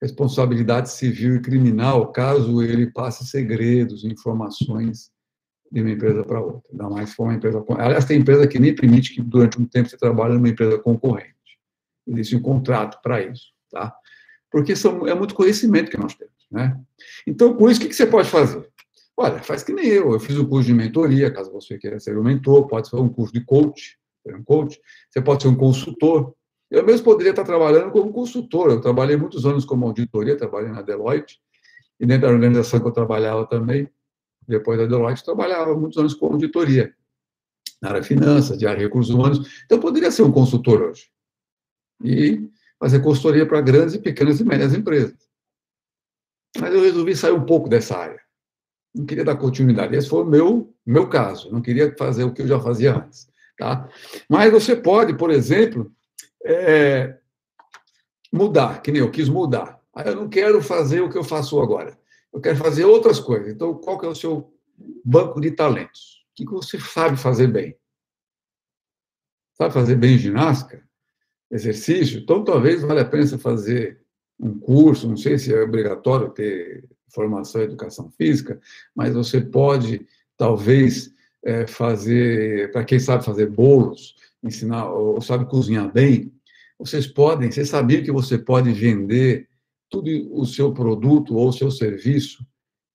[0.00, 5.10] responsabilidade civil e criminal, caso ele passe segredos, informações
[5.70, 6.62] de uma empresa para outra.
[6.70, 7.64] Ainda mais se for uma empresa.
[7.78, 11.32] Aliás, tem empresa que nem permite que durante um tempo você trabalhe numa empresa concorrente.
[12.06, 13.94] Existe um contrato para isso, tá?
[14.50, 16.78] Porque são, é muito conhecimento que nós temos, né?
[17.26, 18.68] Então, com isso, o que você pode fazer?
[19.16, 20.12] Olha, faz que nem eu.
[20.12, 23.08] Eu fiz um curso de mentoria, caso você queira ser um mentor, pode ser um
[23.08, 26.34] curso de coach, um coach, você pode ser um consultor.
[26.70, 28.70] Eu mesmo poderia estar trabalhando como consultor.
[28.70, 31.38] Eu trabalhei muitos anos como auditoria, trabalhei na Deloitte,
[31.98, 33.88] e dentro da organização que eu trabalhava também,
[34.46, 36.94] depois da Deloitte, trabalhava muitos anos com auditoria,
[37.80, 39.62] na área de finanças, de área de recursos humanos.
[39.64, 41.10] Então, eu poderia ser um consultor hoje.
[42.02, 45.14] E fazer consultoria para grandes e pequenas e médias empresas.
[46.58, 48.20] Mas eu resolvi sair um pouco dessa área.
[48.94, 49.96] Não queria dar continuidade.
[49.96, 51.50] Esse foi o meu, meu caso.
[51.50, 53.28] Não queria fazer o que eu já fazia antes.
[53.56, 53.88] Tá?
[54.28, 55.90] Mas você pode, por exemplo,
[56.44, 57.18] é,
[58.32, 59.80] mudar, que nem eu quis mudar.
[60.04, 61.98] Eu não quero fazer o que eu faço agora.
[62.32, 63.52] Eu quero fazer outras coisas.
[63.52, 64.52] Então, qual que é o seu
[65.04, 66.22] banco de talentos?
[66.32, 67.76] O que você sabe fazer bem?
[69.54, 70.82] Sabe fazer bem ginástica?
[71.50, 72.20] Exercício?
[72.20, 74.01] Então, talvez valha a pena fazer
[74.42, 78.60] um curso, não sei se é obrigatório ter formação em educação física,
[78.94, 80.04] mas você pode,
[80.36, 81.12] talvez,
[81.44, 86.32] é, fazer, para quem sabe fazer bolos, ensinar, ou sabe cozinhar bem,
[86.78, 89.48] vocês podem, vocês sabiam que você pode vender
[89.88, 92.44] tudo o seu produto ou o seu serviço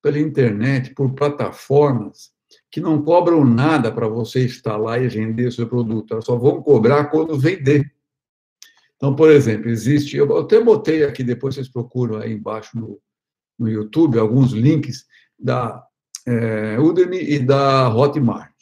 [0.02, 2.30] pela internet, por plataformas
[2.70, 6.62] que não cobram nada para você instalar e vender o seu produto, elas só vão
[6.62, 7.90] cobrar quando vender.
[8.98, 13.00] Então, por exemplo, existe, eu até botei aqui, depois vocês procuram aí embaixo no,
[13.56, 15.06] no YouTube, alguns links
[15.38, 15.86] da
[16.26, 18.52] é, Udemy e da Hotmart.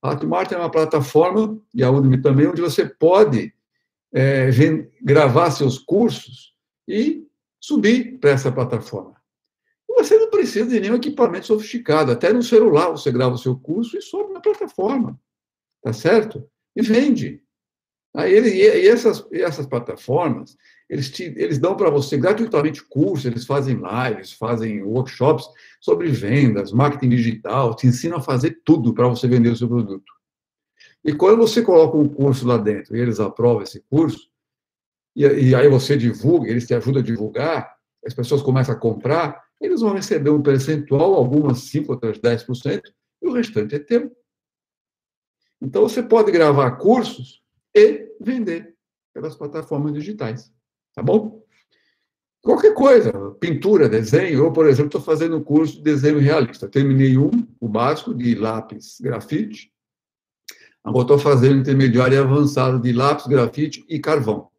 [0.00, 3.52] A Hotmart é uma plataforma, e a Udemy também, onde você pode
[4.14, 4.48] é,
[5.02, 6.54] gravar seus cursos
[6.86, 7.26] e
[7.60, 9.20] subir para essa plataforma.
[9.88, 13.98] Você não precisa de nenhum equipamento sofisticado, até no celular você grava o seu curso
[13.98, 15.20] e sobe na plataforma,
[15.82, 16.48] tá certo?
[16.76, 17.42] E vende.
[18.14, 20.56] Aí ele, e essas, e essas plataformas,
[20.88, 25.46] eles, te, eles dão para você gratuitamente curso, eles fazem lives, fazem workshops
[25.80, 30.12] sobre vendas, marketing digital, te ensinam a fazer tudo para você vender o seu produto.
[31.04, 34.28] E quando você coloca um curso lá dentro e eles aprovam esse curso,
[35.14, 39.40] e, e aí você divulga, eles te ajudam a divulgar, as pessoas começam a comprar,
[39.60, 42.82] eles vão receber um percentual, algumas 5, outras 10%,
[43.22, 44.10] e o restante é teu.
[45.60, 47.39] Então, você pode gravar cursos
[47.74, 48.74] e vender
[49.12, 50.52] pelas plataformas digitais.
[50.94, 51.44] Tá bom?
[52.42, 54.44] Qualquer coisa, pintura, desenho.
[54.44, 56.68] Eu, por exemplo, estou fazendo um curso de desenho realista.
[56.68, 57.30] Terminei um,
[57.60, 59.70] o básico, de lápis grafite.
[60.82, 64.50] Agora estou fazendo intermediário e avançado de lápis, grafite e carvão.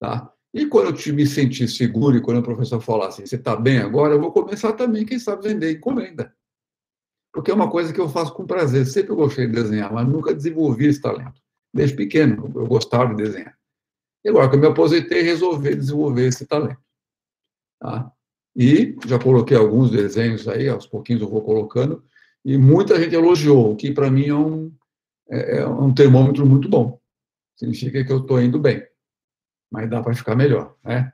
[0.00, 0.32] Tá?
[0.54, 3.78] E quando eu me sentir seguro e quando o professor falar assim, você está bem
[3.78, 6.34] agora, eu vou começar também, quem sabe, vender encomenda.
[7.32, 8.86] Porque é uma coisa que eu faço com prazer.
[8.86, 11.43] Sempre eu gostei de desenhar, mas nunca desenvolvi esse talento.
[11.74, 13.58] Desde pequeno, eu gostava de desenhar.
[14.24, 16.80] E agora que eu me aposentei, resolvi desenvolver esse talento.
[17.80, 18.10] Tá?
[18.56, 22.04] E já coloquei alguns desenhos aí, aos pouquinhos eu vou colocando,
[22.44, 24.72] e muita gente elogiou, o que para mim é um,
[25.28, 27.00] é, é um termômetro muito bom.
[27.56, 28.86] Significa que eu estou indo bem
[29.74, 31.12] mas dá para ficar melhor, né?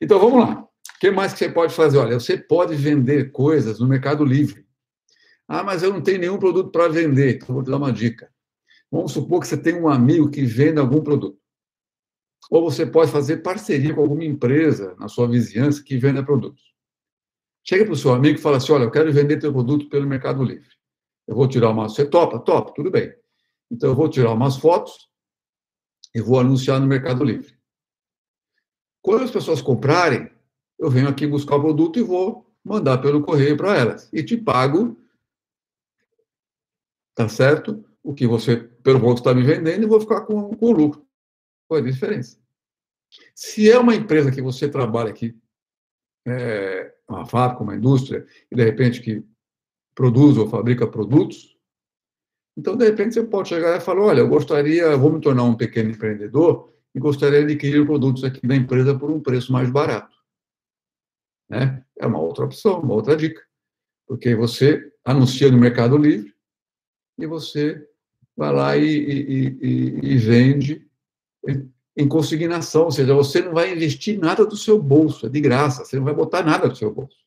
[0.00, 0.62] Então, vamos lá.
[0.62, 1.98] O que mais que você pode fazer?
[1.98, 4.64] Olha, você pode vender coisas no Mercado Livre.
[5.48, 7.36] Ah, mas eu não tenho nenhum produto para vender.
[7.36, 8.30] Então, vou te dar uma dica.
[8.90, 11.38] Vamos supor que você tem um amigo que vende algum produto.
[12.50, 16.74] Ou você pode fazer parceria com alguma empresa na sua vizinhança que venda produtos.
[17.62, 20.06] Chega para o seu amigo e fala assim: Olha, eu quero vender teu produto pelo
[20.06, 20.68] Mercado Livre.
[21.28, 21.88] Eu vou tirar uma.
[21.88, 22.40] Você topa?
[22.40, 23.14] Topa, tudo bem.
[23.70, 25.08] Então, eu vou tirar umas fotos
[26.12, 27.54] e vou anunciar no Mercado Livre.
[29.00, 30.28] Quando as pessoas comprarem,
[30.78, 34.10] eu venho aqui buscar o produto e vou mandar pelo correio para elas.
[34.12, 35.00] E te pago,
[37.14, 37.84] tá certo?
[38.02, 41.06] O que você, pelo quanto está me vendendo, e vou ficar com, com o lucro.
[41.72, 42.38] É a diferença?
[43.34, 45.36] Se é uma empresa que você trabalha aqui,
[46.26, 49.24] é, uma fábrica, uma indústria, e de repente que
[49.94, 51.56] produz ou fabrica produtos,
[52.56, 55.56] então de repente você pode chegar e falar, olha, eu gostaria, vou me tornar um
[55.56, 60.16] pequeno empreendedor e gostaria de adquirir produtos aqui da empresa por um preço mais barato.
[61.48, 61.84] Né?
[61.98, 63.42] É uma outra opção, uma outra dica.
[64.06, 66.34] Porque você anuncia no Mercado Livre
[67.18, 67.88] e você
[68.40, 70.88] vai lá e, e, e, e vende
[71.94, 75.84] em consignação, ou seja, você não vai investir nada do seu bolso, é de graça,
[75.84, 77.18] você não vai botar nada do seu bolso.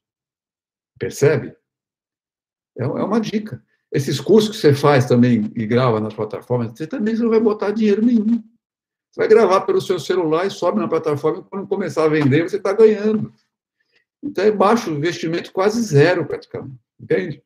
[0.97, 1.55] Percebe?
[2.75, 3.63] É, é uma dica.
[3.91, 7.69] Esses cursos que você faz também e grava nas plataformas, você também não vai botar
[7.69, 8.43] dinheiro nenhum.
[9.11, 12.41] Você vai gravar pelo seu celular e sobe na plataforma e quando começar a vender,
[12.41, 13.31] você está ganhando.
[14.23, 16.79] Então é baixo, investimento quase zero, praticamente.
[16.99, 17.43] Entende?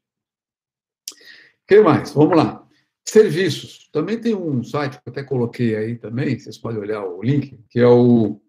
[1.12, 2.14] O que mais?
[2.14, 2.67] Vamos lá.
[3.10, 3.90] Serviços.
[3.92, 7.58] Também tem um site que eu até coloquei aí também, vocês podem olhar o link,
[7.70, 8.42] que é o.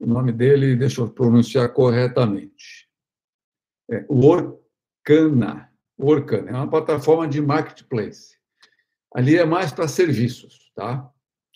[0.00, 2.88] O nome dele, deixa eu pronunciar corretamente.
[3.88, 5.70] É Orkana.
[5.96, 8.36] Orkana é uma plataforma de marketplace.
[9.14, 11.12] Ali é mais para serviços, tá?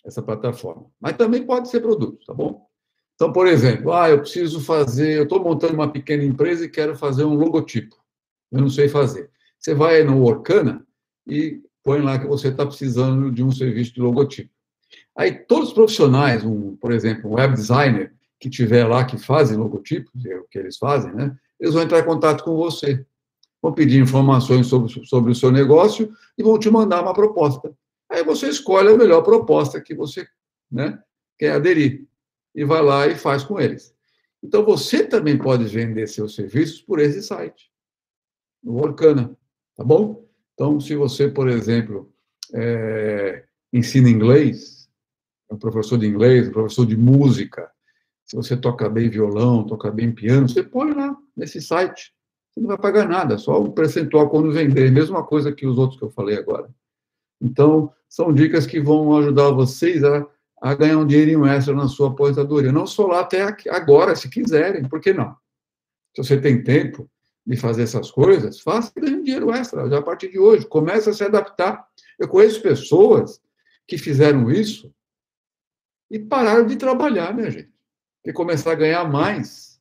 [0.07, 0.89] essa plataforma.
[0.99, 2.65] Mas também pode ser produto, tá bom?
[3.15, 6.95] Então, por exemplo, ah, eu preciso fazer, eu estou montando uma pequena empresa e quero
[6.95, 7.95] fazer um logotipo.
[8.51, 9.29] Eu não sei fazer.
[9.59, 10.85] Você vai no Orkana
[11.27, 14.51] e põe lá que você está precisando de um serviço de logotipo.
[15.15, 19.55] Aí todos os profissionais, um, por exemplo, um web designer que tiver lá que fazem
[19.55, 21.33] logotipos, é o que eles fazem, né?
[21.57, 23.05] Eles vão entrar em contato com você,
[23.61, 27.73] vão pedir informações sobre, sobre o seu negócio e vão te mandar uma proposta.
[28.11, 30.27] Aí você escolhe a melhor proposta que você
[30.69, 31.01] né,
[31.39, 32.05] quer aderir
[32.53, 33.95] e vai lá e faz com eles.
[34.43, 37.71] Então você também pode vender seus serviços por esse site,
[38.61, 39.37] no Orkana,
[39.73, 40.26] tá bom?
[40.57, 42.11] Então, se você, por exemplo,
[42.51, 44.89] é, ensina inglês,
[45.51, 47.69] é um professor de inglês, um professor de música,
[48.25, 52.11] se você toca bem violão, toca bem piano, você põe lá nesse site.
[52.49, 54.91] Você não vai pagar nada, só um percentual quando vender.
[54.91, 56.67] Mesma coisa que os outros que eu falei agora.
[57.39, 60.27] Então, são dicas que vão ajudar vocês a,
[60.59, 62.71] a ganhar um dinheirinho extra na sua aposentadoria.
[62.71, 65.35] Não só lá até agora, se quiserem, por que não?
[66.15, 67.07] Se você tem tempo
[67.47, 70.67] de fazer essas coisas, faça e ganhe dinheiro extra, já a partir de hoje.
[70.67, 71.87] Comece a se adaptar.
[72.19, 73.41] Eu conheço pessoas
[73.87, 74.93] que fizeram isso
[76.11, 77.71] e pararam de trabalhar, minha gente.
[78.25, 79.79] E começar a ganhar mais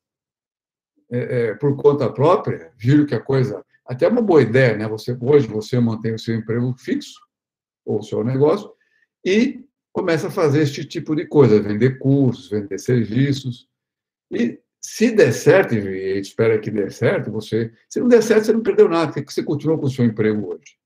[1.10, 3.64] é, é, por conta própria, viram que a coisa.
[3.84, 4.86] Até é uma boa ideia, né?
[4.86, 7.18] Você, hoje você mantém o seu emprego fixo,
[7.84, 8.72] ou o seu negócio,
[9.24, 13.68] e começa a fazer este tipo de coisa, vender cursos, vender serviços.
[14.30, 18.52] E se der certo, e espera que dê certo, você, se não der certo, você
[18.52, 20.76] não perdeu nada, porque você continua com o seu emprego hoje.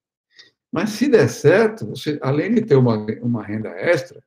[0.73, 4.23] Mas se der certo, você, além de ter uma, uma renda extra,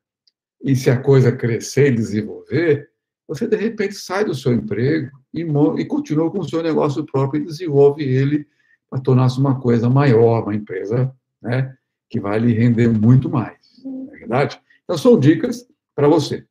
[0.62, 2.88] e se a coisa crescer e desenvolver,
[3.26, 7.42] você de repente sai do seu emprego e, e continua com o seu negócio próprio
[7.42, 8.46] e desenvolve ele
[8.88, 11.74] para tornar-se uma coisa maior, uma empresa né,
[12.08, 14.60] que vai lhe render muito mais, não é verdade?
[14.84, 16.46] Então, são dicas para você.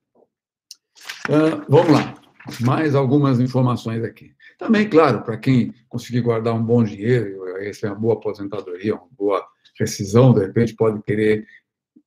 [1.29, 2.15] Uh, vamos lá,
[2.61, 4.33] mais algumas informações aqui.
[4.57, 9.07] Também, claro, para quem conseguir guardar um bom dinheiro, essa é uma boa aposentadoria, uma
[9.17, 9.45] boa
[9.77, 11.45] precisão, de repente pode querer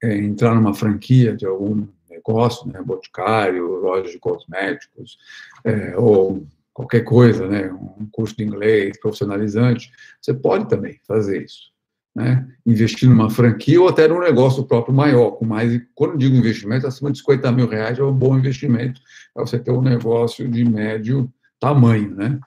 [0.02, 5.18] é, entrar numa franquia de algum negócio, né, boticário, loja de cosméticos,
[5.64, 11.72] é, ou qualquer coisa, né, um curso de inglês profissionalizante, você pode também fazer isso.
[12.16, 16.86] Né, investir numa franquia ou até num negócio próprio maior, com mais, quando digo investimento,
[16.86, 18.98] acima de 50 mil reais é um bom investimento
[19.34, 22.40] para você ter um negócio de médio tamanho, né?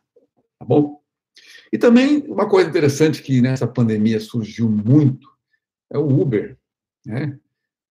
[0.57, 0.99] Tá bom?
[1.71, 5.29] E também uma coisa interessante que nessa pandemia surgiu muito
[5.91, 6.57] é o Uber,
[7.05, 7.37] né?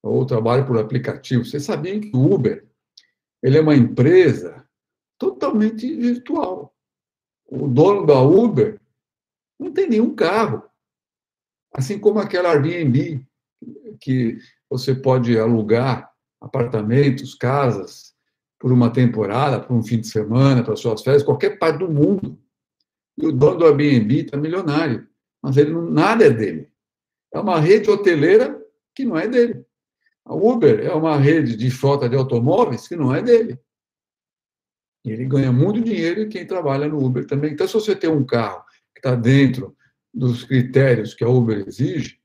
[0.02, 1.44] Ou trabalho por aplicativo.
[1.44, 2.66] Vocês sabiam que o Uber
[3.42, 4.64] ele é uma empresa
[5.16, 6.74] totalmente virtual.
[7.46, 8.80] O dono da Uber
[9.58, 10.67] não tem nenhum carro.
[11.72, 13.24] Assim como aquela Airbnb,
[14.00, 14.38] que
[14.70, 16.10] você pode alugar
[16.40, 18.14] apartamentos, casas,
[18.58, 22.38] por uma temporada, por um fim de semana, para suas férias, qualquer parte do mundo.
[23.16, 25.06] E o dono do Airbnb está milionário,
[25.42, 26.68] mas ele não, nada é dele.
[27.32, 28.60] É uma rede hoteleira
[28.94, 29.64] que não é dele.
[30.24, 33.58] A Uber é uma rede de frota de automóveis que não é dele.
[35.04, 37.52] E ele ganha muito dinheiro e quem trabalha no Uber também.
[37.52, 38.62] Então, se você tem um carro
[38.94, 39.76] que está dentro
[40.12, 42.18] dos critérios que a Uber exige,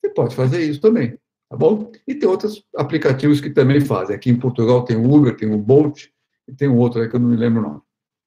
[0.00, 1.18] você pode fazer isso também,
[1.48, 1.90] tá bom?
[2.06, 4.14] E tem outros aplicativos que também fazem.
[4.14, 6.06] Aqui em Portugal tem o Uber, tem o Bolt,
[6.46, 7.80] e tem um outro aí que eu não me lembro o nome,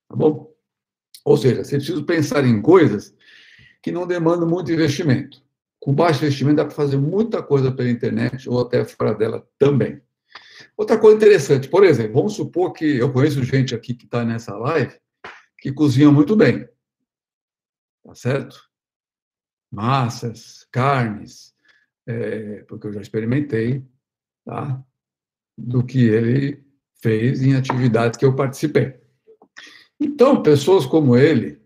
[0.10, 0.52] tá bom?
[1.24, 3.14] Ou seja, você precisa pensar em coisas
[3.84, 5.44] que não demandam muito investimento.
[5.80, 10.02] Com baixo investimento dá para fazer muita coisa pela internet ou até fora dela também.
[10.76, 14.56] Outra coisa interessante, por exemplo, vamos supor que eu conheço gente aqui que está nessa
[14.58, 14.96] live
[15.60, 16.68] que cozinha muito bem
[18.08, 18.58] tá certo?
[19.70, 21.54] Massas, carnes,
[22.08, 23.86] é, porque eu já experimentei,
[24.46, 24.82] tá?
[25.58, 26.66] Do que ele
[27.02, 28.98] fez em atividades que eu participei.
[30.00, 31.62] Então, pessoas como ele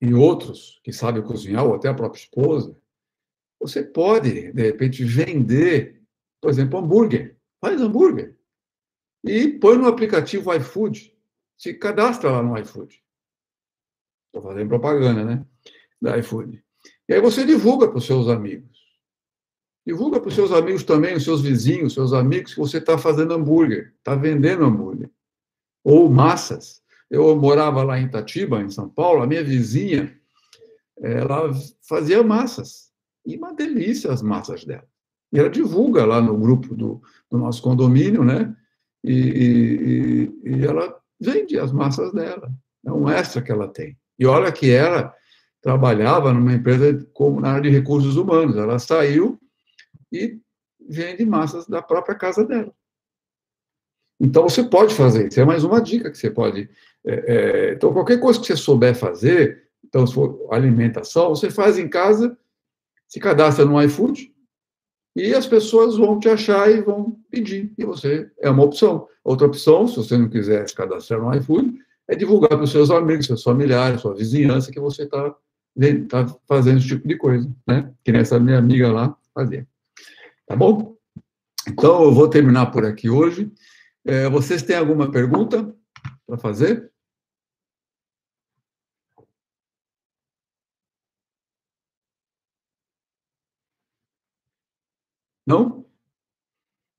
[0.00, 2.74] e outros que sabem cozinhar, ou até a própria esposa,
[3.60, 6.02] você pode, de repente, vender,
[6.40, 7.36] por exemplo, hambúrguer.
[7.60, 8.34] Faz hambúrguer.
[9.24, 11.14] E põe no aplicativo iFood.
[11.58, 13.02] Se cadastra lá no iFood.
[14.36, 15.46] Estou fazendo propaganda, né?
[16.00, 16.62] Da iFood.
[17.08, 18.76] E aí você divulga para os seus amigos.
[19.86, 22.98] Divulga para os seus amigos também, os seus vizinhos, os seus amigos, que você está
[22.98, 25.10] fazendo hambúrguer, está vendendo hambúrguer.
[25.82, 26.82] Ou massas.
[27.10, 30.14] Eu morava lá em Itatiba, em São Paulo, a minha vizinha,
[31.00, 31.50] ela
[31.88, 32.90] fazia massas.
[33.24, 34.86] E uma delícia as massas dela.
[35.32, 38.54] E ela divulga lá no grupo do, do nosso condomínio, né?
[39.02, 42.52] E, e, e, ela vende as massas dela.
[42.84, 43.96] É um extra que ela tem.
[44.18, 45.14] E olha que ela
[45.60, 48.56] trabalhava numa empresa como na área de recursos humanos.
[48.56, 49.38] Ela saiu
[50.12, 50.38] e
[50.88, 52.72] vende massas da própria casa dela.
[54.18, 55.40] Então, você pode fazer isso.
[55.40, 56.70] É mais uma dica que você pode.
[57.04, 61.78] É, é, então, qualquer coisa que você souber fazer, então, se for alimentação, você faz
[61.78, 62.36] em casa,
[63.06, 64.32] se cadastra no iFood,
[65.14, 67.72] e as pessoas vão te achar e vão pedir.
[67.78, 69.08] E você é uma opção.
[69.24, 72.90] Outra opção, se você não quiser se cadastrar no iFood, é divulgar para os seus
[72.90, 75.34] amigos, seus familiares, sua vizinhança, que você está
[76.08, 77.92] tá fazendo esse tipo de coisa, né?
[78.04, 79.66] Que nessa minha amiga lá fazia.
[80.46, 80.96] Tá bom?
[81.68, 83.52] Então, eu vou terminar por aqui hoje.
[84.04, 85.74] É, vocês têm alguma pergunta
[86.26, 86.90] para fazer?
[95.46, 95.84] Não?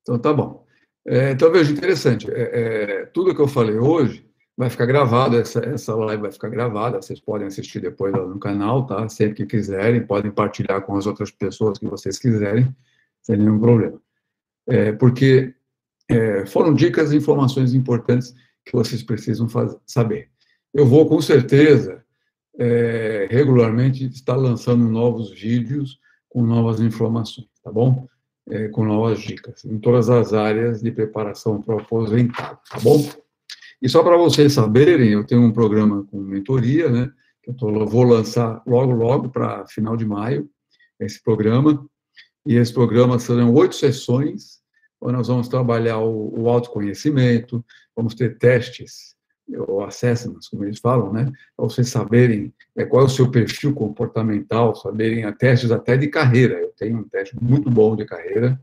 [0.01, 0.65] Então, tá bom.
[1.05, 2.29] É, então, veja, interessante.
[2.29, 4.26] É, é, tudo que eu falei hoje
[4.57, 8.39] vai ficar gravado, essa, essa live vai ficar gravada, vocês podem assistir depois lá no
[8.39, 9.07] canal, tá?
[9.07, 12.75] Sempre que quiserem, podem partilhar com as outras pessoas que vocês quiserem,
[13.21, 14.01] sem nenhum problema.
[14.67, 15.53] É, porque
[16.09, 18.33] é, foram dicas e informações importantes
[18.65, 20.29] que vocês precisam fazer, saber.
[20.73, 22.03] Eu vou, com certeza,
[22.57, 28.07] é, regularmente estar lançando novos vídeos com novas informações, tá bom?
[28.49, 33.05] É, com novas dicas, em todas as áreas de preparação para o aposentado, tá bom?
[33.81, 37.11] E só para vocês saberem, eu tenho um programa com mentoria, né?
[37.43, 40.49] Que eu tô, vou lançar logo, logo, para final de maio,
[40.99, 41.85] esse programa.
[42.45, 44.59] E esse programa serão oito sessões,
[44.99, 47.63] onde nós vamos trabalhar o, o autoconhecimento,
[47.95, 49.15] vamos ter testes,
[49.67, 51.31] ou assessments, como eles falam, né?
[51.55, 56.07] Para vocês saberem é, qual é o seu perfil comportamental, saberem a testes até de
[56.07, 56.55] carreira.
[56.55, 58.59] Eu tenho um teste muito bom de carreira.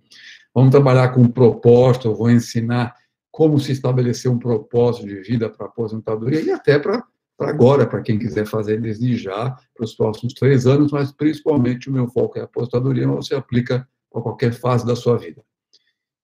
[0.54, 2.94] Vamos trabalhar com propósito, eu vou ensinar
[3.34, 7.04] como se estabelecer um propósito de vida para a aposentadoria e até para
[7.36, 11.92] agora, para quem quiser fazer desde já, para os próximos três anos, mas principalmente o
[11.92, 15.42] meu foco é a aposentadoria, mas você aplica para qualquer fase da sua vida.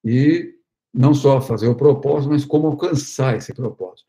[0.04, 0.54] E
[0.94, 4.08] não só fazer o propósito, mas como alcançar esse propósito.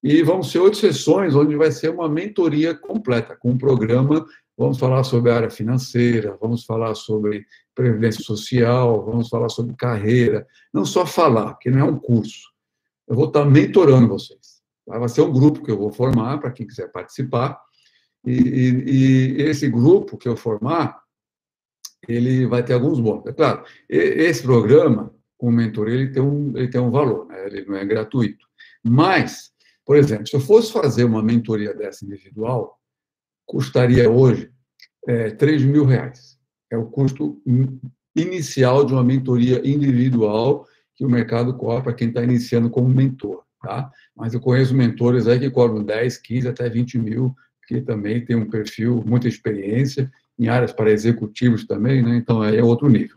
[0.00, 4.24] E vão ser oito sessões onde vai ser uma mentoria completa, com um programa
[4.56, 7.44] vamos falar sobre a área financeira, vamos falar sobre
[7.74, 10.46] previdência social, vamos falar sobre carreira.
[10.72, 12.50] Não só falar, que não é um curso.
[13.06, 14.56] Eu vou estar mentorando vocês.
[14.86, 17.60] Vai ser um grupo que eu vou formar para quem quiser participar.
[18.24, 21.00] E, e, e, esse grupo que eu formar,
[22.08, 23.26] ele vai ter alguns bônus.
[23.26, 27.46] É claro, esse programa, com mentoria, ele tem um, ele tem um valor, né?
[27.46, 28.46] ele não é gratuito.
[28.82, 29.52] Mas,
[29.84, 32.80] por exemplo, se eu fosse fazer uma mentoria dessa individual,
[33.46, 34.50] custaria hoje
[35.06, 36.36] é, 3 mil reais.
[36.70, 37.40] É o custo
[38.14, 40.66] inicial de uma mentoria individual
[40.96, 43.90] que o mercado cobra para quem está iniciando como mentor, tá?
[44.16, 47.34] Mas eu conheço mentores aí que cobram 10, 15, até 20 mil,
[47.68, 52.16] que também tem um perfil, muita experiência, em áreas para executivos também, né?
[52.16, 53.16] Então, aí é outro nível.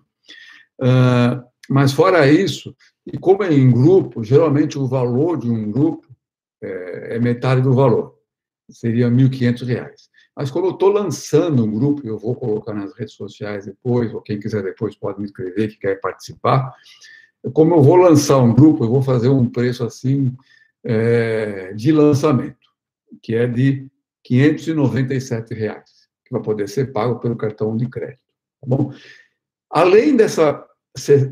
[0.82, 2.76] Uh, mas, fora isso,
[3.06, 6.08] e como é em grupo, geralmente o valor de um grupo
[6.62, 8.16] é, é metade do valor,
[8.70, 10.10] seria R$ 1.500.
[10.40, 14.22] Mas como eu estou lançando um grupo, eu vou colocar nas redes sociais depois, ou
[14.22, 16.74] quem quiser depois pode me escrever que quer participar,
[17.52, 20.34] como eu vou lançar um grupo, eu vou fazer um preço assim
[20.82, 22.56] é, de lançamento,
[23.22, 23.86] que é de
[24.24, 28.24] 597 reais, que vai poder ser pago pelo cartão de crédito.
[28.62, 28.94] Tá bom?
[29.70, 30.66] Além dessa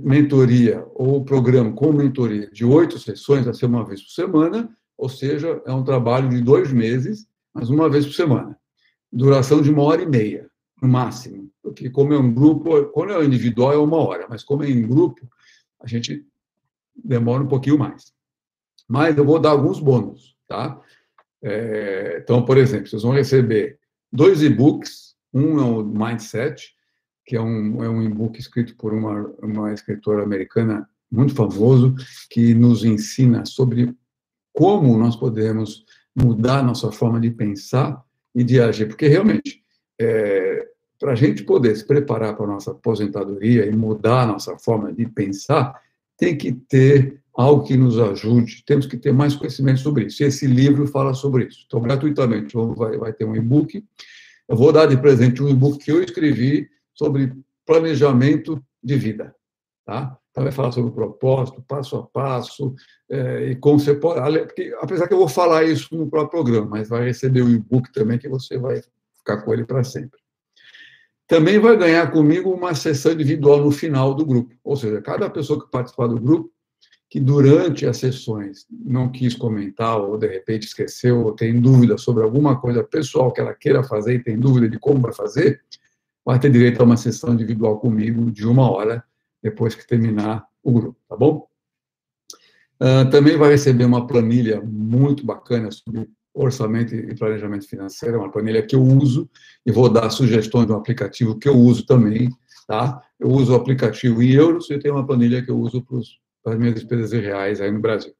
[0.01, 5.07] mentoria ou programa com mentoria de oito sessões, vai ser uma vez por semana, ou
[5.07, 8.57] seja, é um trabalho de dois meses, mas uma vez por semana.
[9.11, 10.49] Duração de uma hora e meia,
[10.81, 11.49] no máximo.
[11.61, 14.87] Porque, como é um grupo, quando é individual é uma hora, mas como é em
[14.87, 15.27] grupo,
[15.79, 16.25] a gente
[16.95, 18.11] demora um pouquinho mais.
[18.87, 20.79] Mas eu vou dar alguns bônus, tá?
[21.41, 23.79] É, então, por exemplo, vocês vão receber
[24.11, 26.73] dois e-books, um é o Mindset,
[27.25, 31.93] que é um, é um e-book escrito por uma, uma escritora americana muito famoso,
[32.29, 33.93] que nos ensina sobre
[34.53, 35.85] como nós podemos
[36.15, 38.01] mudar nossa forma de pensar
[38.37, 39.63] e de agir, porque realmente,
[39.99, 40.67] é,
[40.99, 44.93] para a gente poder se preparar para a nossa aposentadoria e mudar a nossa forma
[44.93, 45.73] de pensar,
[46.15, 50.21] tem que ter algo que nos ajude, temos que ter mais conhecimento sobre isso.
[50.21, 51.63] E esse livro fala sobre isso.
[51.65, 53.83] Então, gratuitamente, vai, vai ter um e-book.
[54.47, 57.33] Eu vou dar de presente um e-book que eu escrevi sobre
[57.65, 59.35] planejamento de vida.
[59.83, 60.15] Tá?
[60.37, 62.75] Então, vai falar sobre o propósito, passo a passo,
[63.09, 64.39] é, e como você pode.
[64.45, 67.91] Porque, apesar que eu vou falar isso no próprio programa, mas vai receber o e-book
[67.91, 68.83] também, que você vai
[69.17, 70.19] ficar com ele para sempre.
[71.27, 74.53] Também vai ganhar comigo uma sessão individual no final do grupo.
[74.63, 76.51] Ou seja, cada pessoa que participar do grupo,
[77.09, 82.21] que durante as sessões não quis comentar, ou de repente esqueceu, ou tem dúvida sobre
[82.21, 85.63] alguma coisa pessoal que ela queira fazer e tem dúvida de como vai fazer,
[86.23, 89.03] vai ter direito a uma sessão individual comigo de uma hora
[89.49, 91.47] depois que terminar o grupo, tá bom?
[92.81, 98.31] Uh, também vai receber uma planilha muito bacana sobre orçamento e planejamento financeiro, é uma
[98.31, 99.27] planilha que eu uso
[99.65, 102.29] e vou dar sugestões de um aplicativo que eu uso também,
[102.67, 103.01] tá?
[103.19, 105.83] Eu uso o aplicativo em euros e tenho uma planilha que eu uso
[106.43, 108.13] para as minhas despesas reais aí no Brasil.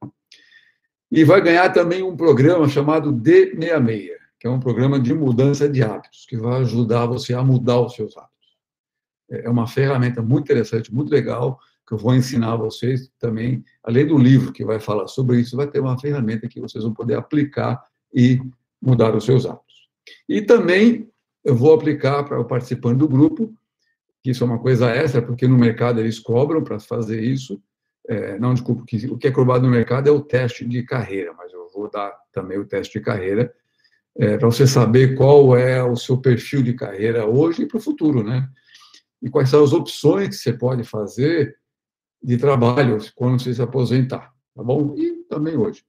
[1.12, 4.10] E vai ganhar também um programa chamado D66,
[4.40, 7.94] que é um programa de mudança de hábitos, que vai ajudar você a mudar os
[7.94, 8.37] seus hábitos.
[9.30, 14.06] É uma ferramenta muito interessante, muito legal, que eu vou ensinar a vocês também, além
[14.06, 17.14] do livro que vai falar sobre isso, vai ter uma ferramenta que vocês vão poder
[17.14, 17.82] aplicar
[18.14, 18.40] e
[18.80, 19.88] mudar os seus hábitos.
[20.28, 21.08] E também
[21.44, 23.54] eu vou aplicar para o participante do grupo,
[24.22, 27.60] que isso é uma coisa extra, porque no mercado eles cobram para fazer isso.
[28.06, 31.32] É, não, desculpa, que, o que é cobrado no mercado é o teste de carreira,
[31.36, 33.52] mas eu vou dar também o teste de carreira,
[34.16, 37.80] é, para você saber qual é o seu perfil de carreira hoje e para o
[37.80, 38.48] futuro, né?
[39.22, 41.56] E quais são as opções que você pode fazer
[42.22, 44.94] de trabalho quando você se aposentar, tá bom?
[44.96, 45.82] E também hoje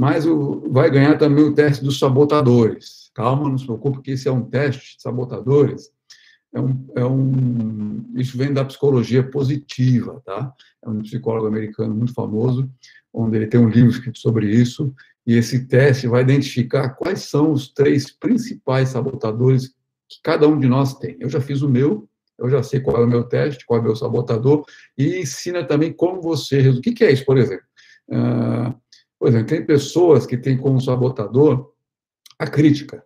[0.00, 3.10] mas o, vai ganhar também o teste dos sabotadores.
[3.14, 5.90] Calma, não se preocupe, que esse é um teste de sabotadores.
[6.54, 10.54] É um, é um, isso vem da psicologia positiva, tá?
[10.82, 12.66] É um psicólogo americano muito famoso,
[13.12, 14.92] onde ele tem um livro escrito sobre isso,
[15.26, 19.68] e esse teste vai identificar quais são os três principais sabotadores
[20.08, 21.16] que cada um de nós tem.
[21.20, 22.08] Eu já fiz o meu,
[22.40, 24.64] eu já sei qual é o meu teste, qual é o meu sabotador,
[24.96, 26.68] e ensina também como você...
[26.68, 27.64] O que é isso, por exemplo?
[28.08, 28.74] Uh,
[29.18, 31.72] por exemplo, tem pessoas que têm como sabotador
[32.38, 33.04] a crítica.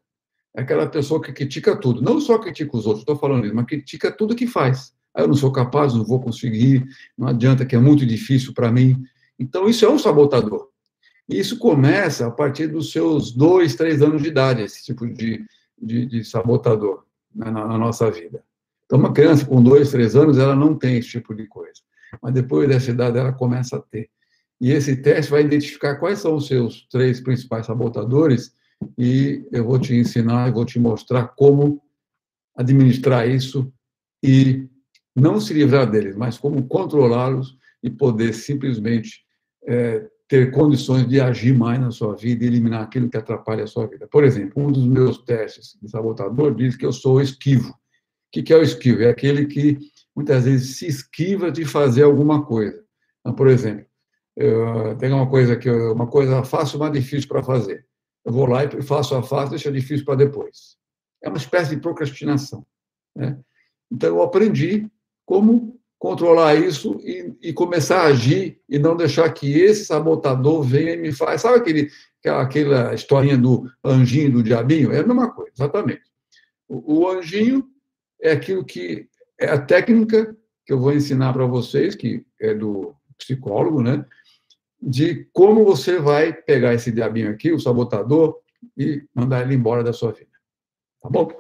[0.57, 2.01] É aquela pessoa que critica tudo.
[2.01, 4.95] Não só critica os outros, estou falando isso, mas critica tudo que faz.
[5.13, 6.85] Ah, eu não sou capaz, não vou conseguir,
[7.19, 9.03] não adianta, que é muito difícil para mim.
[9.39, 10.69] Então, isso é um sabotador.
[11.29, 15.45] E isso começa a partir dos seus dois, três anos de idade, esse tipo de,
[15.81, 17.05] de, de sabotador
[17.35, 18.45] né, na, na, nossa vida.
[18.85, 21.81] Então, uma criança com dois, três anos, ela não tem esse tipo de coisa.
[22.23, 24.09] Mas depois dessa idade, ela começa a ter.
[24.61, 28.53] E esse teste vai identificar quais são os seus três principais sabotadores
[28.99, 31.83] e eu vou te ensinar, eu vou te mostrar como
[32.57, 33.73] administrar isso
[34.23, 34.69] e
[35.15, 39.25] não se livrar deles, mas como controlá-los e poder simplesmente
[39.67, 43.67] é, ter condições de agir mais na sua vida e eliminar aquilo que atrapalha a
[43.67, 44.09] sua vida.
[44.11, 47.75] Por exemplo, um dos meus testes de sabotador diz que eu sou esquivo.
[48.41, 49.03] O que é o esquivo?
[49.03, 49.79] É aquele que
[50.15, 52.83] muitas vezes se esquiva de fazer alguma coisa.
[53.21, 53.87] Então, por exemplo,
[54.99, 57.87] tenho uma coisa que eu, uma coisa fácil, mas difícil para fazer.
[58.25, 60.77] Eu vou lá e faço a fácil, deixo difícil para depois.
[61.23, 62.67] É uma espécie de procrastinação.
[63.15, 63.39] Né?
[63.91, 64.91] Então, eu aprendi
[65.25, 70.93] como controlar isso e, e, começar a agir e não deixar que esse sabotador venha
[70.93, 71.39] e me faça.
[71.49, 71.91] Sabe aquele,
[72.25, 74.93] aquela historinha do anjinho do diabinho?
[74.93, 76.03] É a mesma coisa, exatamente.
[76.69, 77.67] O, o anjinho
[78.21, 79.09] é aquilo que
[79.39, 80.37] é a técnica
[80.67, 84.05] que eu vou ensinar para vocês, que é do psicólogo, né?
[84.81, 88.39] De como você vai pegar esse diabinho aqui, o sabotador,
[88.77, 90.31] e mandar ele embora da sua vida.
[91.01, 91.31] Tá bom?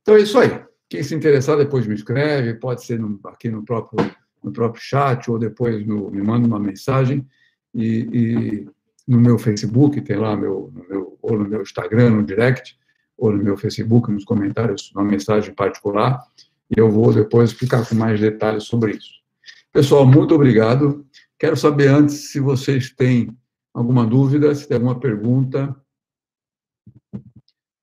[0.00, 0.62] Então é isso aí.
[0.88, 4.10] Quem se interessar, depois me escreve, pode ser no, aqui no próprio,
[4.42, 7.26] no próprio chat, ou depois no, me manda uma mensagem.
[7.74, 8.68] E, e,
[9.06, 12.78] no meu Facebook, tem lá, meu, no meu, ou no meu Instagram, no direct,
[13.18, 16.24] ou no meu Facebook, nos comentários, uma mensagem particular,
[16.70, 19.18] e eu vou depois explicar com mais detalhes sobre isso.
[19.72, 21.04] Pessoal, muito obrigado.
[21.38, 23.36] Quero saber antes se vocês têm
[23.74, 25.74] alguma dúvida, se tem alguma pergunta.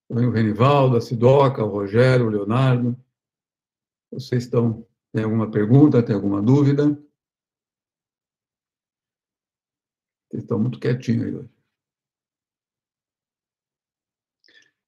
[0.07, 2.97] Também o Renivaldo, a Sidoca, o Rogério, o Leonardo.
[4.11, 6.89] Vocês estão, tem alguma pergunta, tem alguma dúvida?
[10.29, 11.54] Vocês estão muito quietinhos aí hoje.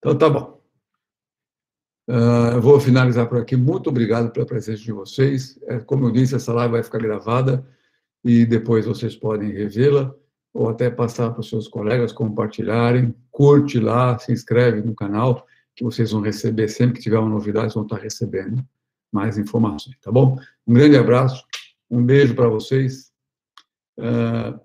[0.07, 0.57] Então, tá bom.
[2.09, 3.57] Uh, vou finalizar por aqui.
[3.57, 5.59] Muito obrigado pela presença de vocês.
[5.63, 7.67] É, como eu disse, essa live vai ficar gravada
[8.23, 10.15] e depois vocês podem revê-la
[10.53, 13.13] ou até passar para os seus colegas compartilharem.
[13.29, 15.45] Curte lá, se inscreve no canal,
[15.75, 18.65] que vocês vão receber sempre que tiver uma novidade, vão estar recebendo
[19.11, 20.37] mais informações, tá bom?
[20.65, 21.45] Um grande abraço,
[21.89, 23.11] um beijo para vocês
[23.99, 24.59] uh,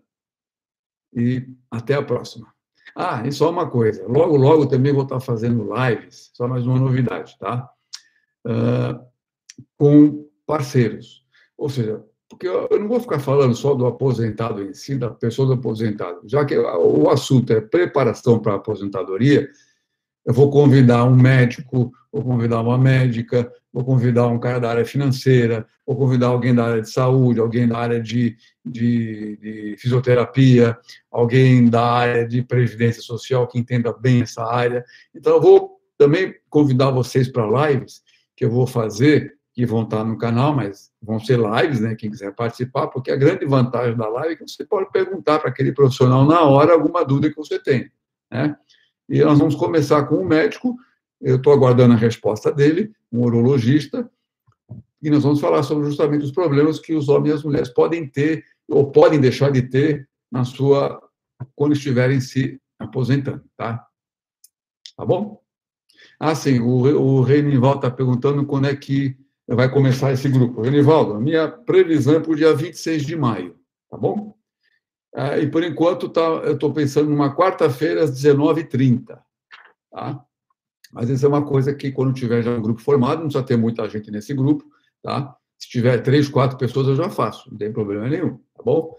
[1.13, 2.53] e até a próxima.
[2.97, 6.79] Ah, e só uma coisa, logo, logo também vou estar fazendo lives, só mais uma
[6.79, 7.71] novidade, tá?
[8.47, 9.01] Uh,
[9.79, 11.25] com parceiros.
[11.57, 15.47] Ou seja, porque eu não vou ficar falando só do aposentado em si, da pessoa
[15.47, 19.49] do aposentado, já que o assunto é preparação para a aposentadoria,
[20.25, 24.85] eu vou convidar um médico, vou convidar uma médica, vou convidar um cara da área
[24.85, 30.79] financeira, vou convidar alguém da área de saúde, alguém da área de, de, de fisioterapia,
[31.11, 34.85] alguém da área de previdência social que entenda bem essa área.
[35.15, 38.03] Então, eu vou também convidar vocês para lives
[38.37, 41.95] que eu vou fazer, que vão estar no canal, mas vão ser lives, né?
[41.95, 45.51] Quem quiser participar, porque a grande vantagem da live é que você pode perguntar para
[45.51, 47.91] aquele profissional na hora alguma dúvida que você tem,
[48.31, 48.57] né?
[49.09, 50.75] E nós vamos começar com um médico,
[51.23, 54.11] eu estou aguardando a resposta dele, um urologista,
[55.01, 58.07] e nós vamos falar sobre justamente os problemas que os homens e as mulheres podem
[58.09, 61.01] ter ou podem deixar de ter na sua
[61.57, 63.85] quando estiverem se aposentando, tá?
[64.97, 65.41] Tá bom?
[66.19, 69.17] Ah, sim, o, o está perguntando quando é que
[69.49, 70.63] vai começar esse grupo.
[70.63, 73.57] Renivaldo, a minha previsão é para o dia 26 de maio,
[73.91, 74.37] tá bom?
[75.15, 79.19] Ah, e por enquanto tá, eu estou pensando numa quarta-feira às 19h30,
[79.91, 80.25] tá?
[80.93, 83.57] Mas isso é uma coisa que, quando tiver já um grupo formado, não precisa ter
[83.57, 84.65] muita gente nesse grupo,
[85.03, 85.35] tá?
[85.59, 88.95] Se tiver três, quatro pessoas, eu já faço, não tem problema nenhum, tá bom?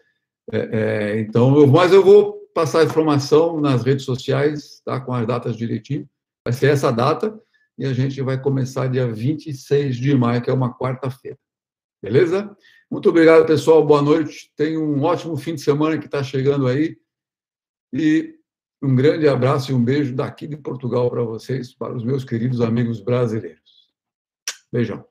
[0.52, 5.00] É, é, então, eu, mas eu vou passar a informação nas redes sociais, tá?
[5.00, 6.10] Com as datas direitinho.
[6.46, 7.40] Vai ser essa data
[7.78, 11.38] e a gente vai começar dia 26 de maio, que é uma quarta-feira.
[12.02, 12.56] Beleza?
[12.92, 13.86] Muito obrigado, pessoal.
[13.86, 14.52] Boa noite.
[14.56, 16.98] Tenha um ótimo fim de semana que está chegando aí.
[17.92, 18.36] E
[18.84, 22.60] um grande abraço e um beijo daqui de Portugal para vocês, para os meus queridos
[22.60, 23.90] amigos brasileiros.
[24.70, 25.06] Beijão.